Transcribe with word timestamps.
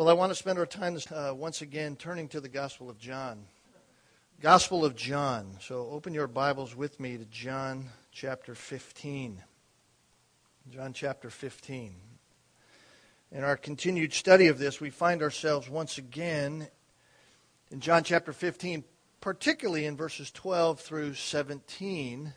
Well, 0.00 0.08
I 0.08 0.14
want 0.14 0.30
to 0.30 0.34
spend 0.34 0.58
our 0.58 0.64
time 0.64 0.98
uh, 1.14 1.34
once 1.34 1.60
again 1.60 1.94
turning 1.94 2.26
to 2.28 2.40
the 2.40 2.48
Gospel 2.48 2.88
of 2.88 2.98
John. 2.98 3.44
Gospel 4.40 4.82
of 4.82 4.96
John. 4.96 5.58
So 5.60 5.90
open 5.90 6.14
your 6.14 6.26
Bibles 6.26 6.74
with 6.74 6.98
me 6.98 7.18
to 7.18 7.26
John 7.26 7.90
chapter 8.10 8.54
15. 8.54 9.42
John 10.70 10.94
chapter 10.94 11.28
15. 11.28 11.94
In 13.30 13.44
our 13.44 13.58
continued 13.58 14.14
study 14.14 14.46
of 14.46 14.58
this, 14.58 14.80
we 14.80 14.88
find 14.88 15.20
ourselves 15.20 15.68
once 15.68 15.98
again 15.98 16.68
in 17.70 17.80
John 17.80 18.02
chapter 18.02 18.32
15, 18.32 18.84
particularly 19.20 19.84
in 19.84 19.98
verses 19.98 20.30
12 20.30 20.80
through 20.80 21.12
17. 21.12 22.32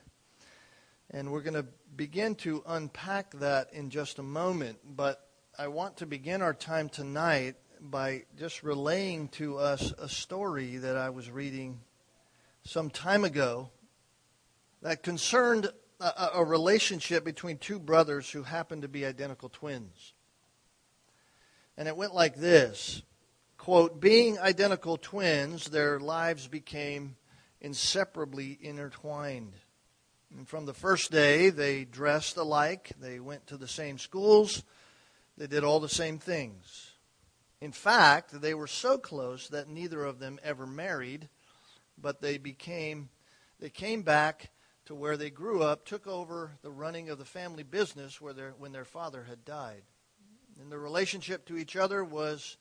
And 1.12 1.32
we're 1.32 1.40
going 1.40 1.54
to 1.54 1.68
begin 1.96 2.36
to 2.36 2.62
unpack 2.68 3.32
that 3.36 3.72
in 3.72 3.90
just 3.90 4.20
a 4.20 4.24
moment. 4.24 4.80
But 4.98 5.30
I 5.56 5.68
want 5.68 5.98
to 5.98 6.08
begin 6.08 6.42
our 6.42 6.56
time 6.56 6.90
tonight 6.90 7.58
by 7.80 8.24
just 8.40 8.64
relaying 8.64 9.28
to 9.34 9.60
us 9.60 9.94
a 10.00 10.10
story 10.10 10.78
that 10.78 10.98
I 10.98 11.12
was 11.12 11.30
reading 11.30 11.80
some 12.64 12.90
time 12.90 13.24
ago 13.24 13.70
that 14.82 15.04
concerned 15.04 15.70
a, 16.00 16.30
a, 16.34 16.44
relationship 16.44 17.24
between 17.24 17.60
two 17.60 17.78
brothers 17.78 18.32
who 18.32 18.42
happened 18.42 18.82
to 18.82 18.88
be 18.88 19.06
identical 19.06 19.48
twins. 19.48 20.14
And 21.78 21.88
it 21.88 21.96
went 21.96 22.16
like 22.16 22.36
this 22.36 23.04
quote, 23.60 24.02
being 24.02 24.40
identical 24.40 24.98
twins, 24.98 25.66
their 25.66 26.00
lives 26.00 26.48
became 26.48 27.16
inseparably 27.62 28.58
intertwined. 28.60 29.54
And 30.36 30.48
from 30.48 30.66
the 30.66 30.74
first 30.74 31.12
day, 31.12 31.52
they 31.52 31.86
dressed 31.86 32.38
alike, 32.38 32.94
they 33.00 33.20
went 33.20 33.46
to 33.48 33.58
the 33.58 33.68
same 33.68 34.00
schools, 34.00 34.64
they 35.38 35.48
did 35.48 35.64
all 35.64 35.80
the 35.80 35.90
same 35.90 36.20
things. 36.20 36.92
In 37.62 37.72
fact, 37.72 38.42
they 38.42 38.54
were 38.54 38.68
so 38.68 38.98
close 38.98 39.48
that 39.50 39.70
neither 39.70 40.04
of 40.04 40.20
them 40.20 40.40
ever 40.44 40.66
married, 40.68 41.30
but 41.98 42.22
they 42.22 42.38
became 42.38 43.10
they 43.60 43.70
came 43.70 44.02
back 44.02 44.50
to 44.86 44.96
where 44.96 45.16
they 45.16 45.30
grew 45.30 45.64
up, 45.64 45.86
took 45.86 46.06
over 46.06 46.52
the 46.62 46.72
running 46.72 47.10
of 47.10 47.18
the 47.18 47.26
family 47.26 47.64
business 47.64 48.20
where 48.20 48.34
their, 48.34 48.52
when 48.58 48.74
their 48.74 48.84
father 48.84 49.24
had 49.24 49.46
died. 49.46 49.84
And 50.60 50.70
the 50.72 50.78
relationship 50.78 51.46
to 51.46 51.58
each 51.58 51.78
other 51.78 52.04
was 52.04 52.58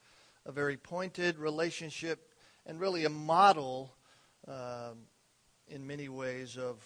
a 0.47 0.53
very 0.53 0.77
pointed 0.77 1.39
relationship 1.39 2.31
and 2.65 2.79
really 2.79 3.05
a 3.05 3.11
model 3.11 3.93
um, 4.47 5.07
in 5.67 5.87
many 5.87 6.09
ways 6.09 6.57
of 6.57 6.79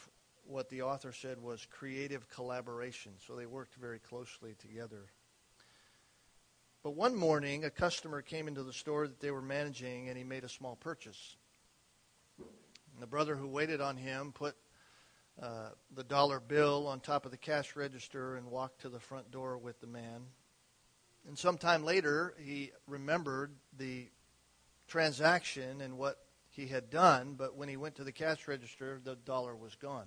what 0.45 0.69
the 0.71 0.83
author 0.83 1.12
said 1.12 1.41
was 1.43 1.67
creative 1.71 2.28
collaboration. 2.31 3.12
So 3.27 3.37
they 3.37 3.47
worked 3.47 3.75
very 3.75 3.98
closely 3.98 4.55
together. 4.59 5.11
But 6.87 6.95
one 6.95 7.17
morning, 7.17 7.65
a 7.65 7.70
customer 7.70 8.23
came 8.23 8.47
into 8.47 8.62
the 8.62 8.73
store 8.73 9.09
that 9.09 9.19
they 9.19 9.33
were 9.33 9.42
managing 9.42 10.09
and 10.09 10.17
he 10.17 10.23
made 10.23 10.45
a 10.45 10.48
small 10.48 10.77
purchase. 10.77 11.34
And 12.39 13.01
the 13.03 13.09
brother 13.09 13.34
who 13.34 13.48
waited 13.48 13.81
on 13.81 13.97
him 13.97 14.31
put 14.31 14.55
uh, 15.43 15.70
the 15.97 16.05
dollar 16.05 16.39
bill 16.39 16.87
on 16.87 17.01
top 17.01 17.25
of 17.25 17.33
the 17.33 17.37
cash 17.37 17.75
register 17.75 18.37
and 18.37 18.53
walked 18.53 18.83
to 18.83 18.89
the 18.89 19.01
front 19.01 19.33
door 19.33 19.59
with 19.59 19.81
the 19.81 19.89
man. 19.89 20.27
And 21.27 21.37
sometime 21.37 21.83
later, 21.83 22.37
he 22.39 22.70
remembered 22.87 23.50
the 23.77 24.06
transaction 24.87 25.81
and 25.81 25.98
what 25.98 26.19
he 26.50 26.69
had 26.69 26.89
done, 26.89 27.34
but 27.37 27.56
when 27.56 27.69
he 27.69 27.77
went 27.77 27.97
to 27.97 28.05
the 28.05 28.12
cash 28.12 28.47
register, 28.47 29.00
the 29.03 29.17
dollar 29.17 29.56
was 29.56 29.75
gone. 29.75 30.06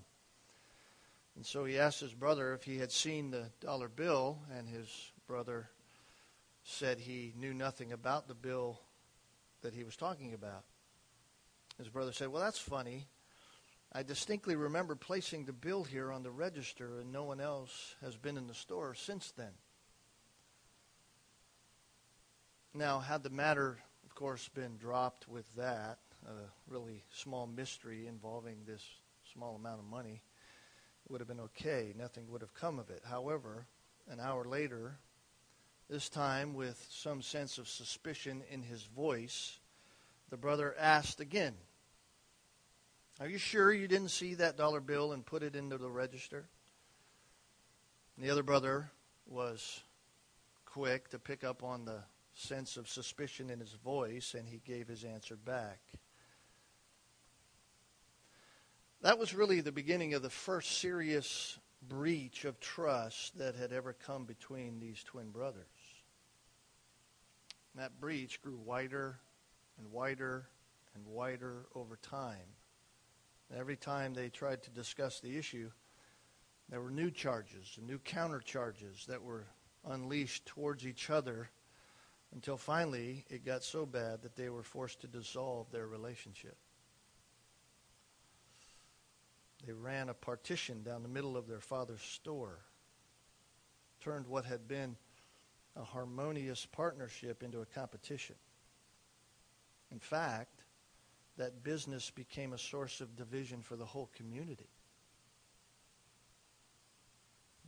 And 1.36 1.46
so 1.46 1.66
he 1.66 1.78
asked 1.78 2.00
his 2.00 2.14
brother 2.14 2.54
if 2.54 2.64
he 2.64 2.78
had 2.78 2.94
seen 2.94 3.32
the 3.32 3.50
dollar 3.60 3.90
bill, 3.90 4.40
and 4.58 4.66
his 4.66 5.12
brother 5.28 5.72
said 6.70 7.00
he 7.00 7.34
knew 7.38 7.54
nothing 7.54 7.92
about 7.92 8.28
the 8.28 8.36
bill 8.36 8.80
that 9.62 9.74
he 9.74 9.84
was 9.84 9.98
talking 9.98 10.34
about. 10.34 10.64
His 11.78 11.90
brother 11.90 12.14
said, 12.14 12.30
Well, 12.30 12.44
that's 12.44 12.60
funny. 12.60 13.08
I 13.92 14.04
distinctly 14.04 14.56
remember 14.56 14.96
placing 14.96 15.46
the 15.46 15.54
bill 15.54 15.84
here 15.84 16.12
on 16.12 16.22
the 16.22 16.30
register, 16.30 17.00
and 17.00 17.12
no 17.12 17.24
one 17.24 17.42
else 17.42 17.96
has 18.02 18.16
been 18.18 18.38
in 18.38 18.46
the 18.46 18.54
store 18.54 18.94
since 18.94 19.32
then. 19.32 19.52
Now, 22.76 23.00
had 23.00 23.24
the 23.24 23.32
matter, 23.32 23.80
of 24.06 24.14
course, 24.14 24.48
been 24.50 24.78
dropped 24.78 25.28
with 25.28 25.52
that, 25.56 25.98
a 26.28 26.34
really 26.72 27.04
small 27.12 27.48
mystery 27.48 28.06
involving 28.06 28.58
this 28.68 28.84
small 29.34 29.56
amount 29.56 29.80
of 29.80 29.86
money, 29.86 30.22
it 31.04 31.12
would 31.12 31.22
have 31.22 31.28
been 31.28 31.40
okay. 31.40 31.94
Nothing 31.98 32.30
would 32.30 32.42
have 32.42 32.54
come 32.54 32.78
of 32.78 32.92
it. 32.92 33.02
However, 33.10 33.66
an 34.08 34.20
hour 34.20 34.46
later, 34.46 35.00
this 35.90 36.08
time 36.08 36.54
with 36.54 36.86
some 36.92 37.22
sense 37.22 37.58
of 37.58 37.68
suspicion 37.68 38.44
in 38.52 38.62
his 38.62 38.84
voice, 38.84 39.58
the 40.30 40.38
brother 40.38 40.76
asked 40.80 41.20
again, 41.20 41.56
Are 43.20 43.28
you 43.28 43.40
sure 43.40 43.74
you 43.74 43.88
didn't 43.88 44.10
see 44.10 44.36
that 44.36 44.56
dollar 44.56 44.82
bill 44.82 45.14
and 45.14 45.26
put 45.26 45.42
it 45.42 45.56
into 45.56 45.78
the 45.78 45.90
register? 45.90 46.46
And 48.16 48.26
the 48.26 48.30
other 48.30 48.44
brother 48.44 48.92
was 49.26 49.82
quick 50.66 51.10
to 51.10 51.20
pick 51.20 51.44
up 51.44 51.64
on 51.64 51.86
the 51.86 52.04
sense 52.34 52.78
of 52.78 52.88
suspicion 52.88 53.50
in 53.50 53.60
his 53.60 53.74
voice, 53.74 54.36
and 54.38 54.48
he 54.48 54.62
gave 54.64 54.88
his 54.88 55.04
answer 55.04 55.36
back. 55.36 55.80
That 59.02 59.18
was 59.18 59.34
really 59.34 59.62
the 59.62 59.72
beginning 59.72 60.14
of 60.14 60.22
the 60.22 60.30
first 60.30 60.80
serious 60.80 61.58
breach 61.88 62.46
of 62.46 62.60
trust 62.60 63.38
that 63.38 63.56
had 63.56 63.72
ever 63.72 63.94
come 63.94 64.26
between 64.26 64.80
these 64.80 65.02
twin 65.04 65.32
brothers. 65.32 65.66
And 67.74 67.84
that 67.84 68.00
breach 68.00 68.42
grew 68.42 68.58
wider 68.58 69.20
and 69.78 69.92
wider 69.92 70.48
and 70.96 71.06
wider 71.06 71.66
over 71.76 71.98
time. 71.98 72.56
And 73.50 73.60
every 73.60 73.78
time 73.78 74.14
they 74.14 74.30
tried 74.30 74.64
to 74.64 74.72
discuss 74.72 75.20
the 75.20 75.38
issue, 75.38 75.70
there 76.70 76.82
were 76.82 76.92
new 76.92 77.12
charges 77.12 77.76
and 77.78 77.88
new 77.88 78.00
counter 78.00 78.40
charges 78.40 79.06
that 79.08 79.24
were 79.24 79.48
unleashed 79.88 80.46
towards 80.46 80.86
each 80.86 81.10
other 81.10 81.50
until 82.34 82.58
finally 82.58 83.26
it 83.30 83.46
got 83.46 83.64
so 83.64 83.86
bad 83.86 84.22
that 84.22 84.36
they 84.36 84.50
were 84.50 84.64
forced 84.64 85.02
to 85.02 85.08
dissolve 85.08 85.72
their 85.72 85.88
relationship. 85.88 86.58
They 89.66 89.74
ran 89.74 90.10
a 90.10 90.14
partition 90.14 90.84
down 90.84 91.04
the 91.04 91.10
middle 91.10 91.36
of 91.36 91.48
their 91.48 91.60
father's 91.60 92.02
store, 92.02 92.60
turned 94.00 94.28
what 94.28 94.46
had 94.46 94.68
been 94.68 94.96
a 95.76 95.84
harmonious 95.84 96.66
partnership 96.66 97.44
into 97.44 97.62
a 97.62 97.66
competition. 97.66 98.36
In 99.92 100.00
fact, 100.00 100.64
that 101.38 101.64
business 101.64 102.10
became 102.10 102.54
a 102.54 102.58
source 102.58 103.02
of 103.02 103.16
division 103.16 103.62
for 103.62 103.76
the 103.76 103.86
whole 103.86 104.10
community. 104.16 104.70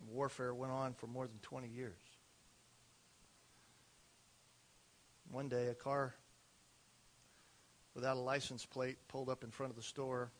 Warfare 0.10 0.54
went 0.54 0.72
on 0.74 0.94
for 0.94 1.08
more 1.08 1.28
than 1.28 1.40
20 1.42 1.68
years. 1.70 2.00
One 5.30 5.48
day, 5.48 5.68
a 5.68 5.74
car 5.74 6.14
without 7.94 8.18
a 8.18 8.20
license 8.20 8.66
plate 8.66 8.98
pulled 9.08 9.30
up 9.30 9.44
in 9.44 9.52
front 9.52 9.70
of 9.70 9.78
the 9.78 9.84
store, 9.84 10.32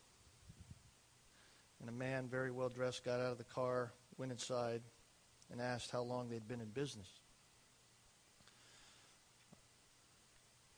and 1.80 1.88
a 1.88 1.92
man, 1.92 2.28
very 2.28 2.50
well 2.50 2.68
dressed, 2.68 3.04
got 3.04 3.20
out 3.20 3.32
of 3.32 3.38
the 3.38 3.44
car, 3.44 3.92
went 4.18 4.30
inside, 4.32 4.82
and 5.50 5.60
asked 5.60 5.90
how 5.90 6.02
long 6.02 6.28
they'd 6.28 6.46
been 6.46 6.60
in 6.60 6.68
business. 6.68 7.08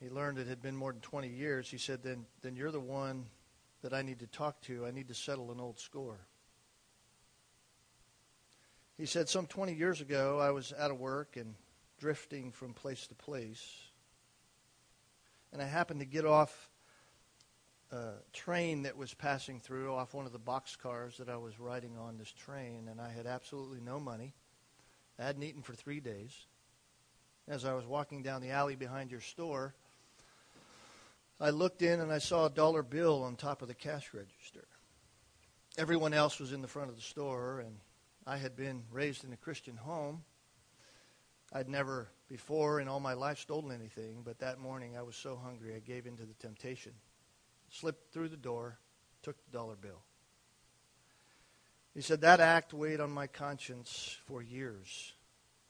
He 0.05 0.11
learned 0.11 0.39
it 0.39 0.47
had 0.47 0.61
been 0.61 0.77
more 0.77 0.93
than 0.93 1.01
20 1.01 1.29
years, 1.29 1.71
he 1.71 1.79
said, 1.79 2.03
then, 2.03 2.27
then 2.43 2.57
you're 2.57 2.71
the 2.71 2.79
one 2.79 3.25
that 3.81 3.95
I 3.95 4.03
need 4.03 4.19
to 4.19 4.27
talk 4.27 4.61
to. 4.63 4.85
I 4.85 4.91
need 4.91 5.09
to 5.09 5.15
settle 5.15 5.51
an 5.51 5.61
old 5.61 5.81
score. 5.81 6.21
He 8.99 9.07
said, 9.07 9.31
some 9.31 9.47
20 9.47 9.73
years 9.73 10.03
ago, 10.03 10.39
I 10.39 10.51
was 10.51 10.75
out 10.79 10.91
of 10.91 10.99
work 10.99 11.39
and 11.39 11.55
drifting 11.99 12.53
from 12.53 12.75
place 12.75 13.07
to 13.07 13.15
place. 13.15 13.65
And 15.55 15.63
I 15.63 15.65
happened 15.65 16.01
to 16.01 16.07
get 16.07 16.27
off 16.27 16.69
a 17.91 18.11
train 18.35 18.83
that 18.83 18.99
was 18.99 19.15
passing 19.15 19.59
through, 19.59 19.95
off 19.95 20.13
one 20.13 20.27
of 20.27 20.33
the 20.33 20.39
box 20.39 20.77
cars 20.77 21.17
that 21.17 21.31
I 21.31 21.39
was 21.39 21.59
riding 21.59 21.97
on 21.97 22.19
this 22.19 22.31
train, 22.31 22.89
and 22.91 23.01
I 23.01 23.11
had 23.11 23.27
absolutely 23.27 23.81
no 23.81 23.99
money. 23.99 24.35
I 25.19 25.25
hadn't 25.25 25.45
eaten 25.45 25.63
for 25.63 25.73
three 25.73 26.01
days. 26.01 26.47
As 27.49 27.65
I 27.65 27.73
was 27.73 27.87
walking 27.87 28.23
down 28.23 28.43
the 28.43 28.51
alley 28.51 28.77
behind 28.77 29.11
your 29.11 29.21
store, 29.21 29.75
I 31.45 31.51
looked 31.51 31.83
in 31.83 32.01
and 32.01 32.11
I 32.11 32.21
saw 32.21 32.47
a 32.47 32.51
dollar 32.51 32.83
bill 32.83 33.23
on 33.23 33.37
top 33.37 33.61
of 33.61 33.69
the 33.69 33.75
cash 33.75 34.15
register. 34.15 34.67
Everyone 35.77 36.15
else 36.15 36.41
was 36.41 36.55
in 36.55 36.63
the 36.63 36.69
front 36.69 36.89
of 36.89 36.97
the 36.97 37.03
store, 37.03 37.61
and 37.61 37.77
I 38.27 38.39
had 38.39 38.57
been 38.57 38.85
raised 38.91 39.25
in 39.25 39.33
a 39.35 39.37
Christian 39.37 39.77
home. 39.77 40.25
I'd 41.53 41.69
never 41.69 42.09
before 42.31 42.81
in 42.81 42.89
all 42.89 42.99
my 42.99 43.13
life 43.13 43.39
stolen 43.39 43.79
anything, 43.79 44.23
but 44.25 44.39
that 44.39 44.59
morning 44.59 44.97
I 44.97 45.03
was 45.03 45.17
so 45.17 45.37
hungry 45.37 45.75
I 45.75 45.81
gave 45.81 46.07
in 46.07 46.17
to 46.17 46.25
the 46.25 46.33
temptation. 46.33 46.93
Slipped 47.69 48.11
through 48.11 48.31
the 48.31 48.39
door, 48.39 48.79
took 49.23 49.37
the 49.45 49.53
dollar 49.53 49.77
bill. 49.77 50.01
He 51.93 52.01
said 52.01 52.23
that 52.23 52.41
act 52.41 52.73
weighed 52.73 53.01
on 53.01 53.11
my 53.11 53.27
conscience 53.27 54.17
for 54.25 54.41
years, 54.41 55.13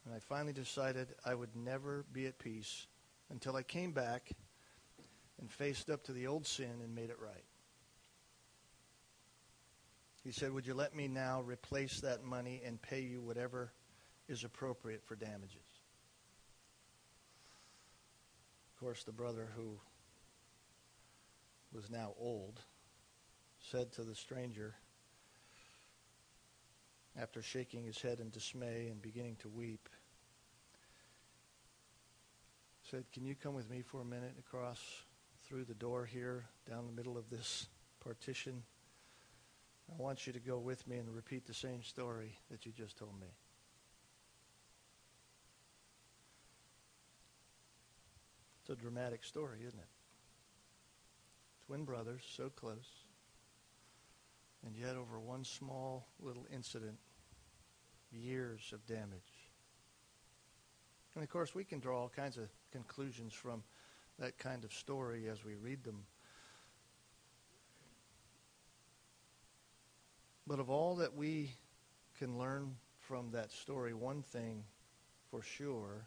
and 0.04 0.14
I 0.14 0.20
finally 0.20 0.52
decided 0.52 1.08
I 1.24 1.34
would 1.34 1.56
never 1.56 2.04
be 2.12 2.26
at 2.26 2.38
peace 2.38 2.86
until 3.28 3.56
I 3.56 3.64
came 3.64 3.90
back 3.90 4.30
and 5.44 5.52
faced 5.52 5.90
up 5.90 6.02
to 6.02 6.12
the 6.12 6.26
old 6.26 6.46
sin 6.46 6.70
and 6.82 6.94
made 6.94 7.10
it 7.10 7.18
right. 7.20 7.44
He 10.24 10.32
said, 10.32 10.50
Would 10.52 10.66
you 10.66 10.72
let 10.72 10.96
me 10.96 11.06
now 11.06 11.42
replace 11.42 12.00
that 12.00 12.24
money 12.24 12.62
and 12.64 12.80
pay 12.80 13.02
you 13.02 13.20
whatever 13.20 13.70
is 14.26 14.42
appropriate 14.42 15.04
for 15.04 15.16
damages? 15.16 15.60
Of 18.72 18.80
course, 18.80 19.04
the 19.04 19.12
brother 19.12 19.50
who 19.54 19.78
was 21.74 21.90
now 21.90 22.14
old 22.18 22.62
said 23.70 23.92
to 23.92 24.02
the 24.02 24.14
stranger, 24.14 24.74
after 27.20 27.42
shaking 27.42 27.84
his 27.84 28.00
head 28.00 28.18
in 28.18 28.30
dismay 28.30 28.88
and 28.90 29.02
beginning 29.02 29.36
to 29.40 29.50
weep, 29.50 29.90
said, 32.90 33.04
Can 33.12 33.26
you 33.26 33.34
come 33.34 33.52
with 33.52 33.68
me 33.68 33.82
for 33.82 34.00
a 34.00 34.06
minute 34.06 34.36
across 34.38 34.80
through 35.46 35.64
the 35.64 35.74
door 35.74 36.04
here, 36.06 36.46
down 36.68 36.86
the 36.86 36.92
middle 36.92 37.18
of 37.18 37.30
this 37.30 37.66
partition? 38.00 38.62
I 39.90 40.00
want 40.02 40.26
you 40.26 40.32
to 40.32 40.40
go 40.40 40.58
with 40.58 40.86
me 40.88 40.96
and 40.96 41.14
repeat 41.14 41.46
the 41.46 41.54
same 41.54 41.82
story 41.82 42.38
that 42.50 42.64
you 42.64 42.72
just 42.72 42.96
told 42.96 43.20
me. 43.20 43.26
It's 48.62 48.70
a 48.70 48.82
dramatic 48.82 49.24
story, 49.24 49.58
isn't 49.66 49.78
it? 49.78 49.88
Twin 51.66 51.84
brothers, 51.84 52.22
so 52.34 52.48
close. 52.48 53.04
And 54.66 54.74
yet, 54.74 54.96
over 54.96 55.20
one 55.20 55.44
small 55.44 56.08
little 56.18 56.46
incident, 56.50 56.96
years 58.10 58.72
of 58.72 58.86
damage. 58.86 59.50
And 61.14 61.22
of 61.22 61.28
course, 61.28 61.54
we 61.54 61.64
can 61.64 61.78
draw 61.78 62.00
all 62.00 62.08
kinds 62.08 62.38
of 62.38 62.48
conclusions 62.72 63.34
from 63.34 63.62
that 64.18 64.38
kind 64.38 64.64
of 64.64 64.72
story 64.72 65.28
as 65.28 65.44
we 65.44 65.54
read 65.54 65.84
them. 65.84 66.04
But 70.46 70.60
of 70.60 70.70
all 70.70 70.96
that 70.96 71.14
we 71.14 71.50
can 72.18 72.38
learn 72.38 72.76
from 72.98 73.30
that 73.32 73.50
story, 73.50 73.94
one 73.94 74.22
thing 74.22 74.64
for 75.30 75.42
sure 75.42 76.06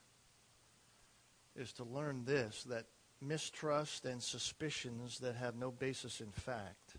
is 1.56 1.74
to 1.74 1.84
learn 1.84 2.24
this 2.26 2.64
that 2.66 2.86
mistrust 3.20 4.06
and 4.06 4.22
suspicions 4.22 5.20
that 5.20 5.36
have 5.36 5.56
no 5.56 5.72
basis 5.72 6.22
in 6.22 6.32
fact 6.32 6.98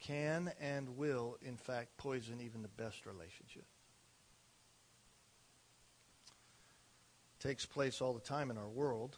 can 0.00 0.50
and 0.60 0.96
will, 0.96 1.36
in 1.42 1.56
fact, 1.56 1.96
poison 1.96 2.40
even 2.40 2.62
the 2.62 2.68
best 2.68 3.06
relationship. 3.06 3.64
Takes 7.40 7.66
place 7.66 8.00
all 8.00 8.12
the 8.12 8.20
time 8.20 8.50
in 8.50 8.58
our 8.58 8.68
world. 8.68 9.16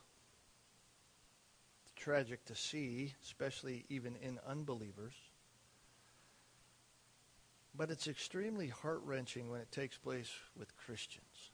It's 1.84 1.92
tragic 1.94 2.44
to 2.46 2.54
see, 2.54 3.14
especially 3.24 3.84
even 3.88 4.16
in 4.22 4.38
unbelievers. 4.46 5.14
But 7.74 7.90
it's 7.90 8.08
extremely 8.08 8.68
heart 8.68 9.00
wrenching 9.04 9.50
when 9.50 9.60
it 9.60 9.70
takes 9.72 9.96
place 9.96 10.30
with 10.56 10.76
Christians. 10.76 11.50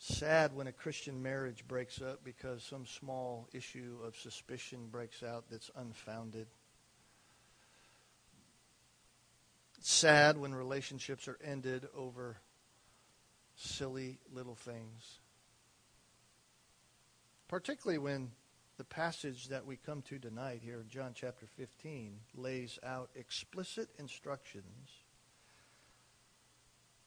Sad 0.00 0.54
when 0.54 0.68
a 0.68 0.72
Christian 0.72 1.22
marriage 1.22 1.66
breaks 1.66 2.00
up 2.00 2.24
because 2.24 2.62
some 2.62 2.86
small 2.86 3.48
issue 3.52 3.98
of 4.04 4.16
suspicion 4.16 4.88
breaks 4.90 5.22
out 5.22 5.44
that's 5.50 5.70
unfounded. 5.76 6.46
Sad 9.80 10.38
when 10.38 10.54
relationships 10.54 11.28
are 11.28 11.38
ended 11.44 11.88
over 11.96 12.36
silly 13.58 14.18
little 14.32 14.54
things. 14.54 15.18
Particularly 17.48 17.98
when 17.98 18.30
the 18.76 18.84
passage 18.84 19.48
that 19.48 19.66
we 19.66 19.76
come 19.76 20.02
to 20.02 20.18
tonight 20.18 20.60
here 20.62 20.80
in 20.80 20.88
John 20.88 21.12
chapter 21.14 21.46
15 21.56 22.20
lays 22.36 22.78
out 22.84 23.10
explicit 23.16 23.88
instructions 23.98 24.90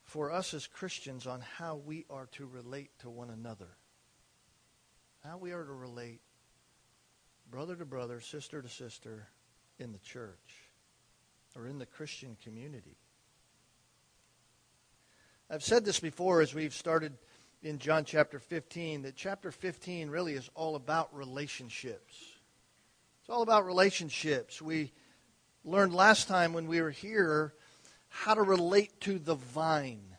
for 0.04 0.30
us 0.32 0.54
as 0.54 0.68
Christians 0.68 1.26
on 1.26 1.42
how 1.58 1.78
we 1.78 2.06
are 2.10 2.28
to 2.34 2.46
relate 2.46 2.92
to 3.00 3.10
one 3.10 3.30
another. 3.30 3.70
How 5.24 5.38
we 5.38 5.54
are 5.54 5.64
to 5.64 5.72
relate 5.72 6.20
brother 7.50 7.78
to 7.78 7.86
brother, 7.86 8.20
sister 8.20 8.62
to 8.62 8.68
sister 8.68 9.30
in 9.80 9.94
the 9.94 10.00
church 10.00 10.70
or 11.56 11.68
in 11.68 11.80
the 11.80 11.86
Christian 11.86 12.36
community. 12.44 12.98
I've 15.54 15.64
said 15.66 15.84
this 15.84 16.00
before 16.00 16.40
as 16.40 16.54
we've 16.54 16.74
started 16.74 17.12
in 17.62 17.78
John 17.78 18.06
chapter 18.06 18.40
15 18.40 19.02
that 19.02 19.18
chapter 19.18 19.52
15 19.52 20.10
really 20.10 20.32
is 20.32 20.50
all 20.56 20.78
about 20.78 21.14
relationships. 21.14 22.16
It's 23.20 23.30
all 23.30 23.42
about 23.42 23.66
relationships. 23.66 24.62
We 24.62 24.94
learned 25.66 25.94
last 25.94 26.30
time 26.30 26.54
when 26.54 26.68
we 26.68 26.80
were 26.80 26.90
here 26.90 27.54
how 28.08 28.34
to 28.34 28.42
relate 28.42 29.02
to 29.02 29.20
the 29.20 29.36
vine. 29.36 30.16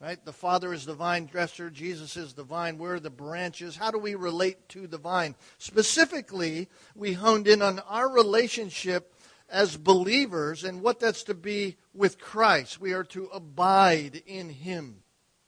Right? 0.00 0.24
The 0.24 0.32
Father 0.32 0.72
is 0.72 0.84
the 0.84 0.94
vine 0.94 1.26
dresser, 1.26 1.70
Jesus 1.70 2.16
is 2.16 2.32
the 2.32 2.42
vine, 2.42 2.76
we're 2.76 2.98
the 2.98 3.10
branches. 3.10 3.76
How 3.76 3.92
do 3.92 3.98
we 3.98 4.16
relate 4.16 4.68
to 4.70 4.88
the 4.88 4.98
vine? 4.98 5.36
Specifically, 5.58 6.68
we 6.96 7.12
honed 7.12 7.46
in 7.46 7.62
on 7.62 7.78
our 7.88 8.08
relationship 8.08 9.14
as 9.48 9.76
believers 9.76 10.64
and 10.64 10.82
what 10.82 11.00
that's 11.00 11.22
to 11.24 11.34
be 11.34 11.76
with 11.94 12.18
Christ. 12.18 12.80
We 12.80 12.92
are 12.92 13.04
to 13.04 13.26
abide 13.26 14.22
in 14.26 14.50
Him. 14.50 15.02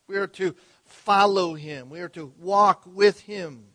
We 0.06 0.16
are 0.16 0.26
to 0.28 0.54
follow 0.84 1.54
Him. 1.54 1.90
We 1.90 2.00
are 2.00 2.08
to 2.10 2.32
walk 2.38 2.84
with 2.86 3.20
Him. 3.20 3.66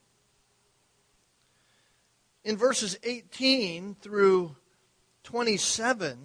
In 2.44 2.58
verses 2.58 2.98
18 3.04 3.96
through 3.96 4.56
27, 5.24 6.20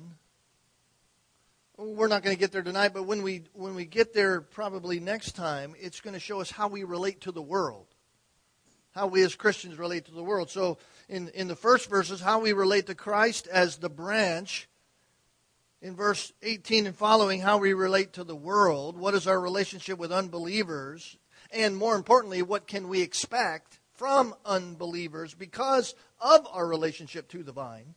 we're 1.78 2.08
not 2.08 2.22
going 2.22 2.36
to 2.36 2.40
get 2.40 2.52
there 2.52 2.62
tonight, 2.62 2.92
but 2.92 3.04
when 3.04 3.22
we, 3.22 3.44
when 3.54 3.74
we 3.74 3.86
get 3.86 4.12
there 4.12 4.42
probably 4.42 5.00
next 5.00 5.32
time, 5.32 5.74
it's 5.80 6.00
going 6.00 6.12
to 6.12 6.20
show 6.20 6.40
us 6.40 6.50
how 6.50 6.68
we 6.68 6.84
relate 6.84 7.22
to 7.22 7.32
the 7.32 7.40
world 7.40 7.89
how 8.92 9.06
we 9.06 9.22
as 9.22 9.34
Christians 9.34 9.78
relate 9.78 10.06
to 10.06 10.12
the 10.12 10.22
world. 10.22 10.50
So, 10.50 10.78
in, 11.08 11.28
in 11.28 11.48
the 11.48 11.56
first 11.56 11.88
verses, 11.88 12.20
how 12.20 12.40
we 12.40 12.52
relate 12.52 12.86
to 12.86 12.94
Christ 12.94 13.46
as 13.48 13.76
the 13.76 13.90
branch. 13.90 14.68
In 15.82 15.96
verse 15.96 16.32
18 16.42 16.86
and 16.86 16.96
following, 16.96 17.40
how 17.40 17.58
we 17.58 17.72
relate 17.72 18.12
to 18.14 18.24
the 18.24 18.36
world. 18.36 18.98
What 18.98 19.14
is 19.14 19.26
our 19.26 19.40
relationship 19.40 19.98
with 19.98 20.12
unbelievers? 20.12 21.16
And 21.50 21.76
more 21.76 21.96
importantly, 21.96 22.42
what 22.42 22.66
can 22.66 22.88
we 22.88 23.00
expect 23.00 23.80
from 23.94 24.34
unbelievers 24.44 25.34
because 25.34 25.94
of 26.20 26.46
our 26.52 26.66
relationship 26.66 27.28
to 27.28 27.42
the 27.42 27.52
vine? 27.52 27.94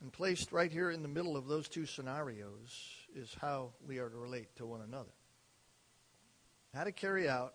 And 0.00 0.12
placed 0.12 0.52
right 0.52 0.72
here 0.72 0.90
in 0.90 1.02
the 1.02 1.08
middle 1.08 1.36
of 1.36 1.46
those 1.46 1.68
two 1.68 1.86
scenarios 1.86 2.88
is 3.14 3.36
how 3.40 3.70
we 3.86 3.98
are 3.98 4.08
to 4.08 4.16
relate 4.16 4.56
to 4.56 4.66
one 4.66 4.80
another. 4.80 5.12
How 6.74 6.84
to 6.84 6.92
carry 6.92 7.28
out 7.28 7.54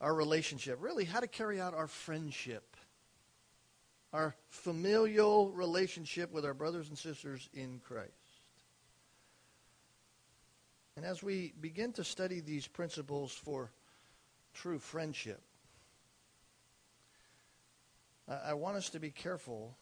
our 0.00 0.14
relationship, 0.14 0.78
really, 0.80 1.04
how 1.04 1.20
to 1.20 1.26
carry 1.26 1.60
out 1.60 1.74
our 1.74 1.86
friendship, 1.86 2.76
our 4.12 4.34
familial 4.48 5.50
relationship 5.52 6.32
with 6.32 6.44
our 6.44 6.54
brothers 6.54 6.88
and 6.88 6.98
sisters 6.98 7.48
in 7.54 7.80
Christ. 7.84 8.10
And 10.96 11.04
as 11.04 11.22
we 11.22 11.52
begin 11.60 11.92
to 11.94 12.04
study 12.04 12.40
these 12.40 12.66
principles 12.66 13.32
for 13.32 13.72
true 14.52 14.78
friendship, 14.78 15.40
I 18.28 18.54
want 18.54 18.76
us 18.76 18.90
to 18.90 19.00
be 19.00 19.10
careful 19.10 19.76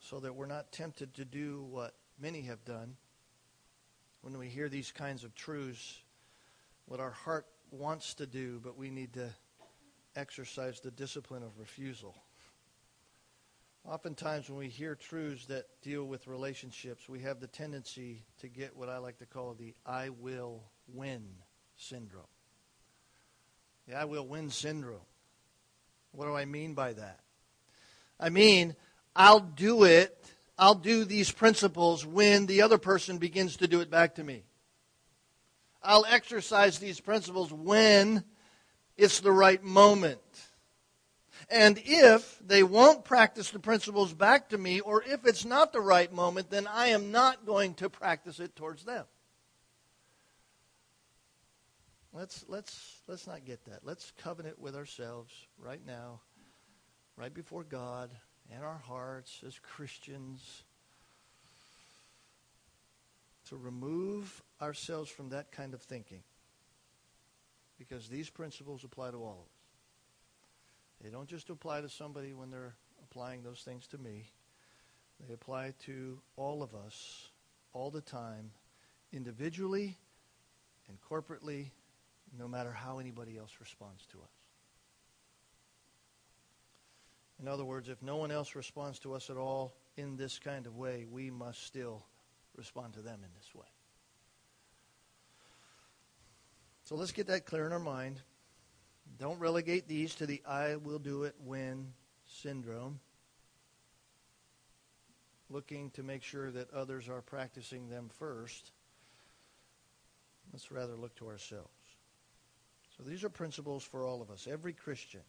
so 0.00 0.20
that 0.20 0.34
we're 0.34 0.46
not 0.46 0.72
tempted 0.72 1.14
to 1.14 1.24
do 1.24 1.64
what 1.70 1.94
many 2.20 2.42
have 2.42 2.64
done 2.64 2.96
when 4.22 4.36
we 4.36 4.48
hear 4.48 4.68
these 4.68 4.92
kinds 4.92 5.24
of 5.24 5.34
truths, 5.34 6.02
what 6.86 7.00
our 7.00 7.10
heart 7.10 7.46
wants 7.72 8.14
to 8.14 8.26
do, 8.26 8.60
but 8.62 8.76
we 8.76 8.90
need 8.90 9.12
to 9.14 9.28
exercise 10.16 10.80
the 10.80 10.90
discipline 10.90 11.42
of 11.42 11.58
refusal. 11.58 12.14
Oftentimes, 13.84 14.50
when 14.50 14.58
we 14.58 14.68
hear 14.68 14.94
truths 14.94 15.46
that 15.46 15.66
deal 15.82 16.04
with 16.04 16.26
relationships, 16.26 17.08
we 17.08 17.20
have 17.20 17.40
the 17.40 17.46
tendency 17.46 18.24
to 18.40 18.48
get 18.48 18.76
what 18.76 18.88
I 18.88 18.98
like 18.98 19.18
to 19.18 19.26
call 19.26 19.54
the 19.54 19.74
I 19.86 20.10
will 20.10 20.62
win 20.86 21.24
syndrome. 21.76 22.24
The 23.88 23.94
I 23.94 24.04
will 24.04 24.26
win 24.26 24.50
syndrome. 24.50 25.00
What 26.12 26.26
do 26.26 26.36
I 26.36 26.44
mean 26.44 26.74
by 26.74 26.92
that? 26.92 27.20
I 28.18 28.28
mean, 28.28 28.76
I'll 29.16 29.40
do 29.40 29.84
it, 29.84 30.16
I'll 30.58 30.74
do 30.74 31.04
these 31.06 31.32
principles 31.32 32.04
when 32.04 32.44
the 32.46 32.62
other 32.62 32.78
person 32.78 33.16
begins 33.16 33.56
to 33.56 33.66
do 33.66 33.80
it 33.80 33.90
back 33.90 34.16
to 34.16 34.24
me. 34.24 34.44
I'll 35.82 36.04
exercise 36.06 36.78
these 36.78 37.00
principles 37.00 37.52
when 37.52 38.24
it's 38.96 39.20
the 39.20 39.32
right 39.32 39.62
moment. 39.62 40.20
And 41.48 41.80
if 41.84 42.38
they 42.46 42.62
won't 42.62 43.04
practice 43.04 43.50
the 43.50 43.58
principles 43.58 44.12
back 44.12 44.50
to 44.50 44.58
me, 44.58 44.80
or 44.80 45.02
if 45.02 45.26
it's 45.26 45.44
not 45.44 45.72
the 45.72 45.80
right 45.80 46.12
moment, 46.12 46.50
then 46.50 46.66
I 46.66 46.88
am 46.88 47.10
not 47.10 47.46
going 47.46 47.74
to 47.74 47.88
practice 47.88 48.40
it 48.40 48.54
towards 48.54 48.84
them. 48.84 49.06
Let's 52.12 52.44
let's 52.48 53.00
let's 53.06 53.26
not 53.26 53.44
get 53.44 53.64
that. 53.66 53.80
Let's 53.84 54.12
covenant 54.18 54.58
with 54.58 54.74
ourselves 54.74 55.32
right 55.58 55.80
now, 55.86 56.20
right 57.16 57.32
before 57.32 57.62
God 57.62 58.10
and 58.52 58.64
our 58.64 58.78
hearts 58.78 59.40
as 59.46 59.58
Christians 59.60 60.64
to 63.50 63.56
remove 63.56 64.42
ourselves 64.62 65.10
from 65.10 65.28
that 65.30 65.52
kind 65.52 65.74
of 65.74 65.82
thinking. 65.82 66.22
Because 67.78 68.08
these 68.08 68.30
principles 68.30 68.84
apply 68.84 69.10
to 69.10 69.18
all 69.18 69.40
of 69.40 69.46
us. 69.46 71.02
They 71.02 71.10
don't 71.10 71.28
just 71.28 71.50
apply 71.50 71.80
to 71.80 71.88
somebody 71.88 72.32
when 72.32 72.50
they're 72.50 72.74
applying 73.02 73.42
those 73.42 73.60
things 73.60 73.86
to 73.88 73.98
me. 73.98 74.30
They 75.26 75.34
apply 75.34 75.74
to 75.86 76.18
all 76.36 76.62
of 76.62 76.74
us 76.74 77.28
all 77.72 77.90
the 77.90 78.00
time, 78.00 78.50
individually 79.12 79.96
and 80.88 80.98
corporately, 81.00 81.70
no 82.38 82.48
matter 82.48 82.72
how 82.72 82.98
anybody 82.98 83.36
else 83.36 83.52
responds 83.60 84.06
to 84.06 84.18
us. 84.18 84.30
In 87.40 87.48
other 87.48 87.64
words, 87.64 87.88
if 87.88 88.02
no 88.02 88.16
one 88.16 88.30
else 88.30 88.54
responds 88.54 88.98
to 89.00 89.14
us 89.14 89.30
at 89.30 89.36
all 89.36 89.74
in 89.96 90.16
this 90.16 90.38
kind 90.38 90.66
of 90.66 90.76
way, 90.76 91.06
we 91.10 91.30
must 91.30 91.64
still 91.64 92.04
respond 92.56 92.94
to 92.94 93.00
them 93.00 93.20
in 93.22 93.30
this 93.36 93.54
way. 93.54 93.66
So 96.84 96.96
let's 96.96 97.12
get 97.12 97.28
that 97.28 97.46
clear 97.46 97.66
in 97.66 97.72
our 97.72 97.78
mind. 97.78 98.20
Don't 99.18 99.38
relegate 99.38 99.86
these 99.86 100.14
to 100.16 100.26
the 100.26 100.42
I 100.46 100.76
will 100.76 100.98
do 100.98 101.24
it 101.24 101.34
when 101.44 101.92
syndrome, 102.26 103.00
looking 105.48 105.90
to 105.90 106.02
make 106.02 106.22
sure 106.22 106.50
that 106.50 106.72
others 106.72 107.08
are 107.08 107.22
practicing 107.22 107.88
them 107.88 108.08
first. 108.18 108.72
Let's 110.52 110.70
rather 110.72 110.96
look 110.96 111.14
to 111.16 111.28
ourselves. 111.28 111.68
So 112.96 113.04
these 113.04 113.24
are 113.24 113.30
principles 113.30 113.84
for 113.84 114.04
all 114.04 114.20
of 114.20 114.30
us, 114.30 114.48
every 114.50 114.72
Christian. 114.72 115.22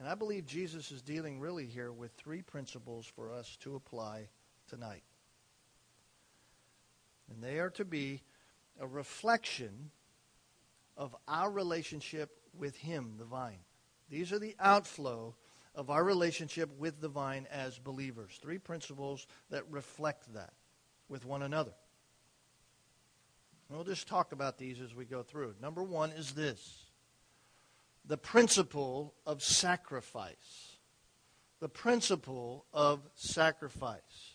And 0.00 0.08
I 0.08 0.14
believe 0.14 0.46
Jesus 0.46 0.90
is 0.90 1.00
dealing 1.02 1.38
really 1.38 1.66
here 1.66 1.92
with 1.92 2.12
three 2.12 2.42
principles 2.42 3.06
for 3.06 3.32
us 3.32 3.56
to 3.60 3.76
apply 3.76 4.28
tonight. 4.68 5.04
And 7.30 7.42
they 7.42 7.58
are 7.58 7.70
to 7.70 7.84
be 7.84 8.22
a 8.80 8.86
reflection 8.86 9.90
of 10.96 11.14
our 11.26 11.50
relationship 11.50 12.30
with 12.56 12.76
Him, 12.76 13.14
the 13.18 13.24
vine. 13.24 13.60
These 14.08 14.32
are 14.32 14.38
the 14.38 14.54
outflow 14.60 15.34
of 15.74 15.90
our 15.90 16.04
relationship 16.04 16.70
with 16.78 17.00
the 17.00 17.08
vine 17.08 17.46
as 17.50 17.78
believers. 17.78 18.38
Three 18.40 18.58
principles 18.58 19.26
that 19.50 19.64
reflect 19.70 20.32
that 20.34 20.52
with 21.08 21.24
one 21.24 21.42
another. 21.42 21.74
And 23.68 23.78
we'll 23.78 23.84
just 23.86 24.06
talk 24.06 24.32
about 24.32 24.58
these 24.58 24.80
as 24.80 24.94
we 24.94 25.04
go 25.04 25.22
through. 25.22 25.54
Number 25.60 25.82
one 25.82 26.12
is 26.12 26.32
this 26.32 26.86
the 28.04 28.18
principle 28.18 29.14
of 29.26 29.42
sacrifice. 29.42 30.76
The 31.60 31.68
principle 31.68 32.66
of 32.74 33.00
sacrifice 33.14 34.33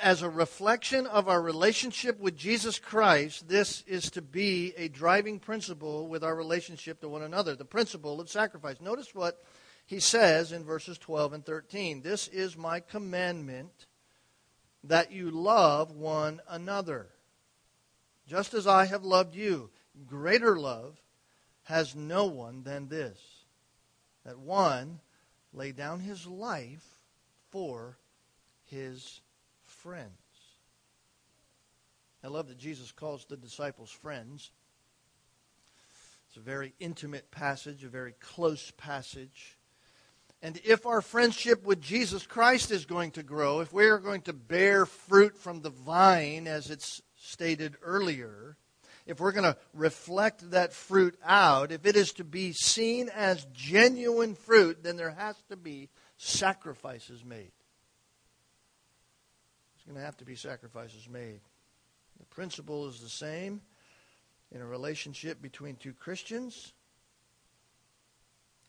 as 0.00 0.22
a 0.22 0.30
reflection 0.30 1.06
of 1.06 1.28
our 1.28 1.40
relationship 1.40 2.18
with 2.18 2.36
Jesus 2.36 2.78
Christ, 2.78 3.48
this 3.48 3.82
is 3.86 4.10
to 4.12 4.22
be 4.22 4.72
a 4.76 4.88
driving 4.88 5.38
principle 5.38 6.08
with 6.08 6.24
our 6.24 6.34
relationship 6.34 7.00
to 7.00 7.08
one 7.08 7.22
another, 7.22 7.54
the 7.54 7.64
principle 7.64 8.20
of 8.20 8.28
sacrifice. 8.28 8.80
Notice 8.80 9.14
what 9.14 9.44
he 9.86 10.00
says 10.00 10.52
in 10.52 10.64
verses 10.64 10.98
12 10.98 11.32
and 11.32 11.46
13. 11.46 12.02
This 12.02 12.28
is 12.28 12.56
my 12.56 12.80
commandment 12.80 13.86
that 14.84 15.12
you 15.12 15.30
love 15.30 15.92
one 15.92 16.40
another. 16.48 17.08
Just 18.26 18.54
as 18.54 18.66
I 18.66 18.86
have 18.86 19.04
loved 19.04 19.34
you, 19.34 19.70
greater 20.06 20.58
love 20.58 21.00
has 21.64 21.94
no 21.94 22.26
one 22.26 22.62
than 22.64 22.88
this 22.88 23.18
that 24.24 24.38
one 24.38 25.00
lay 25.52 25.72
down 25.72 26.00
his 26.00 26.26
life 26.26 26.98
for 27.50 27.98
his 28.64 29.20
friends. 29.82 30.12
I 32.22 32.28
love 32.28 32.46
that 32.48 32.58
Jesus 32.58 32.92
calls 32.92 33.24
the 33.24 33.36
disciples 33.36 33.90
friends. 33.90 34.52
It's 36.28 36.36
a 36.36 36.40
very 36.40 36.72
intimate 36.78 37.32
passage, 37.32 37.82
a 37.82 37.88
very 37.88 38.14
close 38.20 38.70
passage. 38.76 39.58
And 40.40 40.60
if 40.64 40.86
our 40.86 41.02
friendship 41.02 41.64
with 41.64 41.80
Jesus 41.80 42.26
Christ 42.26 42.70
is 42.70 42.84
going 42.84 43.10
to 43.12 43.24
grow, 43.24 43.60
if 43.60 43.72
we 43.72 43.86
are 43.86 43.98
going 43.98 44.22
to 44.22 44.32
bear 44.32 44.86
fruit 44.86 45.36
from 45.36 45.62
the 45.62 45.70
vine, 45.70 46.46
as 46.46 46.70
it's 46.70 47.02
stated 47.16 47.74
earlier, 47.82 48.56
if 49.04 49.18
we're 49.18 49.32
going 49.32 49.52
to 49.52 49.56
reflect 49.74 50.52
that 50.52 50.72
fruit 50.72 51.18
out, 51.24 51.72
if 51.72 51.86
it 51.86 51.96
is 51.96 52.12
to 52.14 52.24
be 52.24 52.52
seen 52.52 53.10
as 53.14 53.46
genuine 53.52 54.36
fruit, 54.36 54.84
then 54.84 54.96
there 54.96 55.10
has 55.10 55.36
to 55.48 55.56
be 55.56 55.88
sacrifices 56.18 57.24
made. 57.24 57.50
There's 59.84 59.94
going 59.94 60.00
to 60.00 60.06
have 60.06 60.16
to 60.18 60.24
be 60.24 60.36
sacrifices 60.36 61.08
made. 61.08 61.40
The 62.20 62.26
principle 62.26 62.86
is 62.88 63.00
the 63.00 63.08
same 63.08 63.62
in 64.52 64.60
a 64.60 64.66
relationship 64.66 65.42
between 65.42 65.74
two 65.74 65.92
Christians 65.92 66.72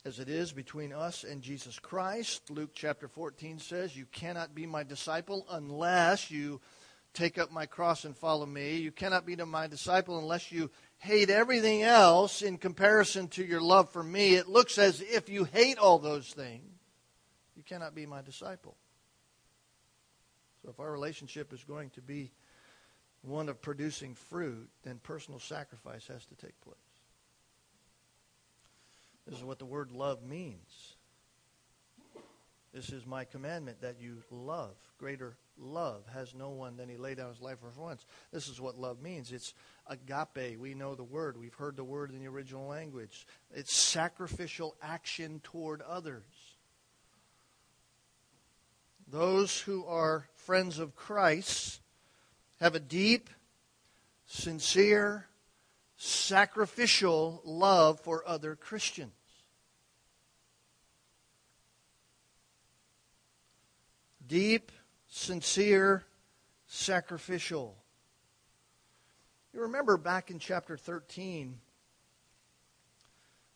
as 0.05 0.17
it 0.17 0.27
is 0.27 0.51
between 0.51 0.91
us 0.91 1.23
and 1.23 1.43
Jesus 1.43 1.77
Christ. 1.77 2.49
Luke 2.49 2.71
chapter 2.73 3.07
14 3.07 3.59
says, 3.59 3.95
You 3.95 4.07
cannot 4.11 4.55
be 4.55 4.65
my 4.65 4.81
disciple 4.81 5.45
unless 5.51 6.31
you 6.31 6.59
take 7.13 7.37
up 7.37 7.51
my 7.51 7.67
cross 7.67 8.05
and 8.05 8.17
follow 8.17 8.47
me. 8.47 8.77
You 8.77 8.91
cannot 8.91 9.23
be 9.23 9.35
my 9.35 9.67
disciple 9.67 10.17
unless 10.17 10.51
you 10.51 10.71
hate 10.97 11.29
everything 11.29 11.83
else 11.83 12.41
in 12.41 12.57
comparison 12.57 13.27
to 13.29 13.43
your 13.43 13.61
love 13.61 13.91
for 13.91 14.03
me. 14.03 14.33
It 14.33 14.49
looks 14.49 14.79
as 14.79 14.99
if 14.99 15.29
you 15.29 15.43
hate 15.43 15.77
all 15.77 15.99
those 15.99 16.31
things. 16.31 16.71
You 17.55 17.61
cannot 17.61 17.93
be 17.93 18.07
my 18.07 18.23
disciple. 18.23 18.77
So 20.63 20.69
if 20.69 20.79
our 20.79 20.91
relationship 20.91 21.51
is 21.53 21.63
going 21.63 21.89
to 21.91 22.01
be 22.01 22.31
one 23.21 23.49
of 23.49 23.61
producing 23.61 24.15
fruit, 24.15 24.69
then 24.83 24.99
personal 25.03 25.39
sacrifice 25.39 26.07
has 26.07 26.25
to 26.25 26.35
take 26.35 26.59
place. 26.61 26.77
This 29.27 29.37
is 29.37 29.43
what 29.43 29.59
the 29.59 29.65
word 29.65 29.91
love 29.91 30.23
means. 30.23 30.95
This 32.73 32.89
is 32.89 33.05
my 33.05 33.23
commandment 33.23 33.81
that 33.81 34.01
you 34.01 34.23
love. 34.31 34.75
Greater 34.97 35.37
love 35.59 36.03
has 36.13 36.33
no 36.33 36.49
one 36.49 36.75
than 36.75 36.89
he 36.89 36.97
laid 36.97 37.17
down 37.17 37.29
his 37.29 37.39
life 37.39 37.59
for 37.59 37.71
once. 37.79 38.05
This 38.31 38.47
is 38.47 38.59
what 38.59 38.79
love 38.79 38.99
means. 39.01 39.31
It's 39.31 39.53
agape. 39.87 40.57
We 40.57 40.73
know 40.73 40.95
the 40.95 41.03
word. 41.03 41.37
We've 41.37 41.53
heard 41.53 41.77
the 41.77 41.83
word 41.83 42.09
in 42.09 42.19
the 42.19 42.27
original 42.27 42.67
language. 42.67 43.27
It's 43.53 43.73
sacrificial 43.73 44.75
action 44.81 45.39
toward 45.43 45.81
others. 45.83 46.23
Those 49.07 49.59
who 49.59 49.85
are 49.85 50.27
friends 50.35 50.79
of 50.79 50.95
Christ 50.95 51.81
have 52.59 52.75
a 52.75 52.79
deep, 52.79 53.29
sincere, 54.25 55.27
sacrificial 55.97 57.41
love 57.45 57.99
for 57.99 58.27
other 58.27 58.55
Christians. 58.55 59.11
Deep, 64.25 64.71
sincere, 65.07 66.05
sacrificial. 66.67 67.77
You 69.53 69.61
remember 69.61 69.97
back 69.97 70.31
in 70.31 70.39
chapter 70.39 70.75
13 70.75 71.59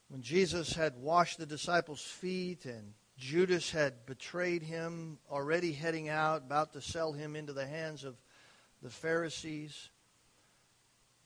when 0.09 0.21
Jesus 0.21 0.73
had 0.73 0.95
washed 0.97 1.39
the 1.39 1.45
disciples' 1.45 2.01
feet 2.01 2.65
and 2.65 2.93
Judas 3.17 3.71
had 3.71 4.05
betrayed 4.05 4.61
him, 4.61 5.17
already 5.31 5.71
heading 5.71 6.07
out, 6.07 6.43
about 6.45 6.73
to 6.73 6.81
sell 6.81 7.13
him 7.13 7.35
into 7.35 7.51
the 7.51 7.65
hands 7.65 8.03
of 8.03 8.15
the 8.83 8.89
Pharisees. 8.89 9.89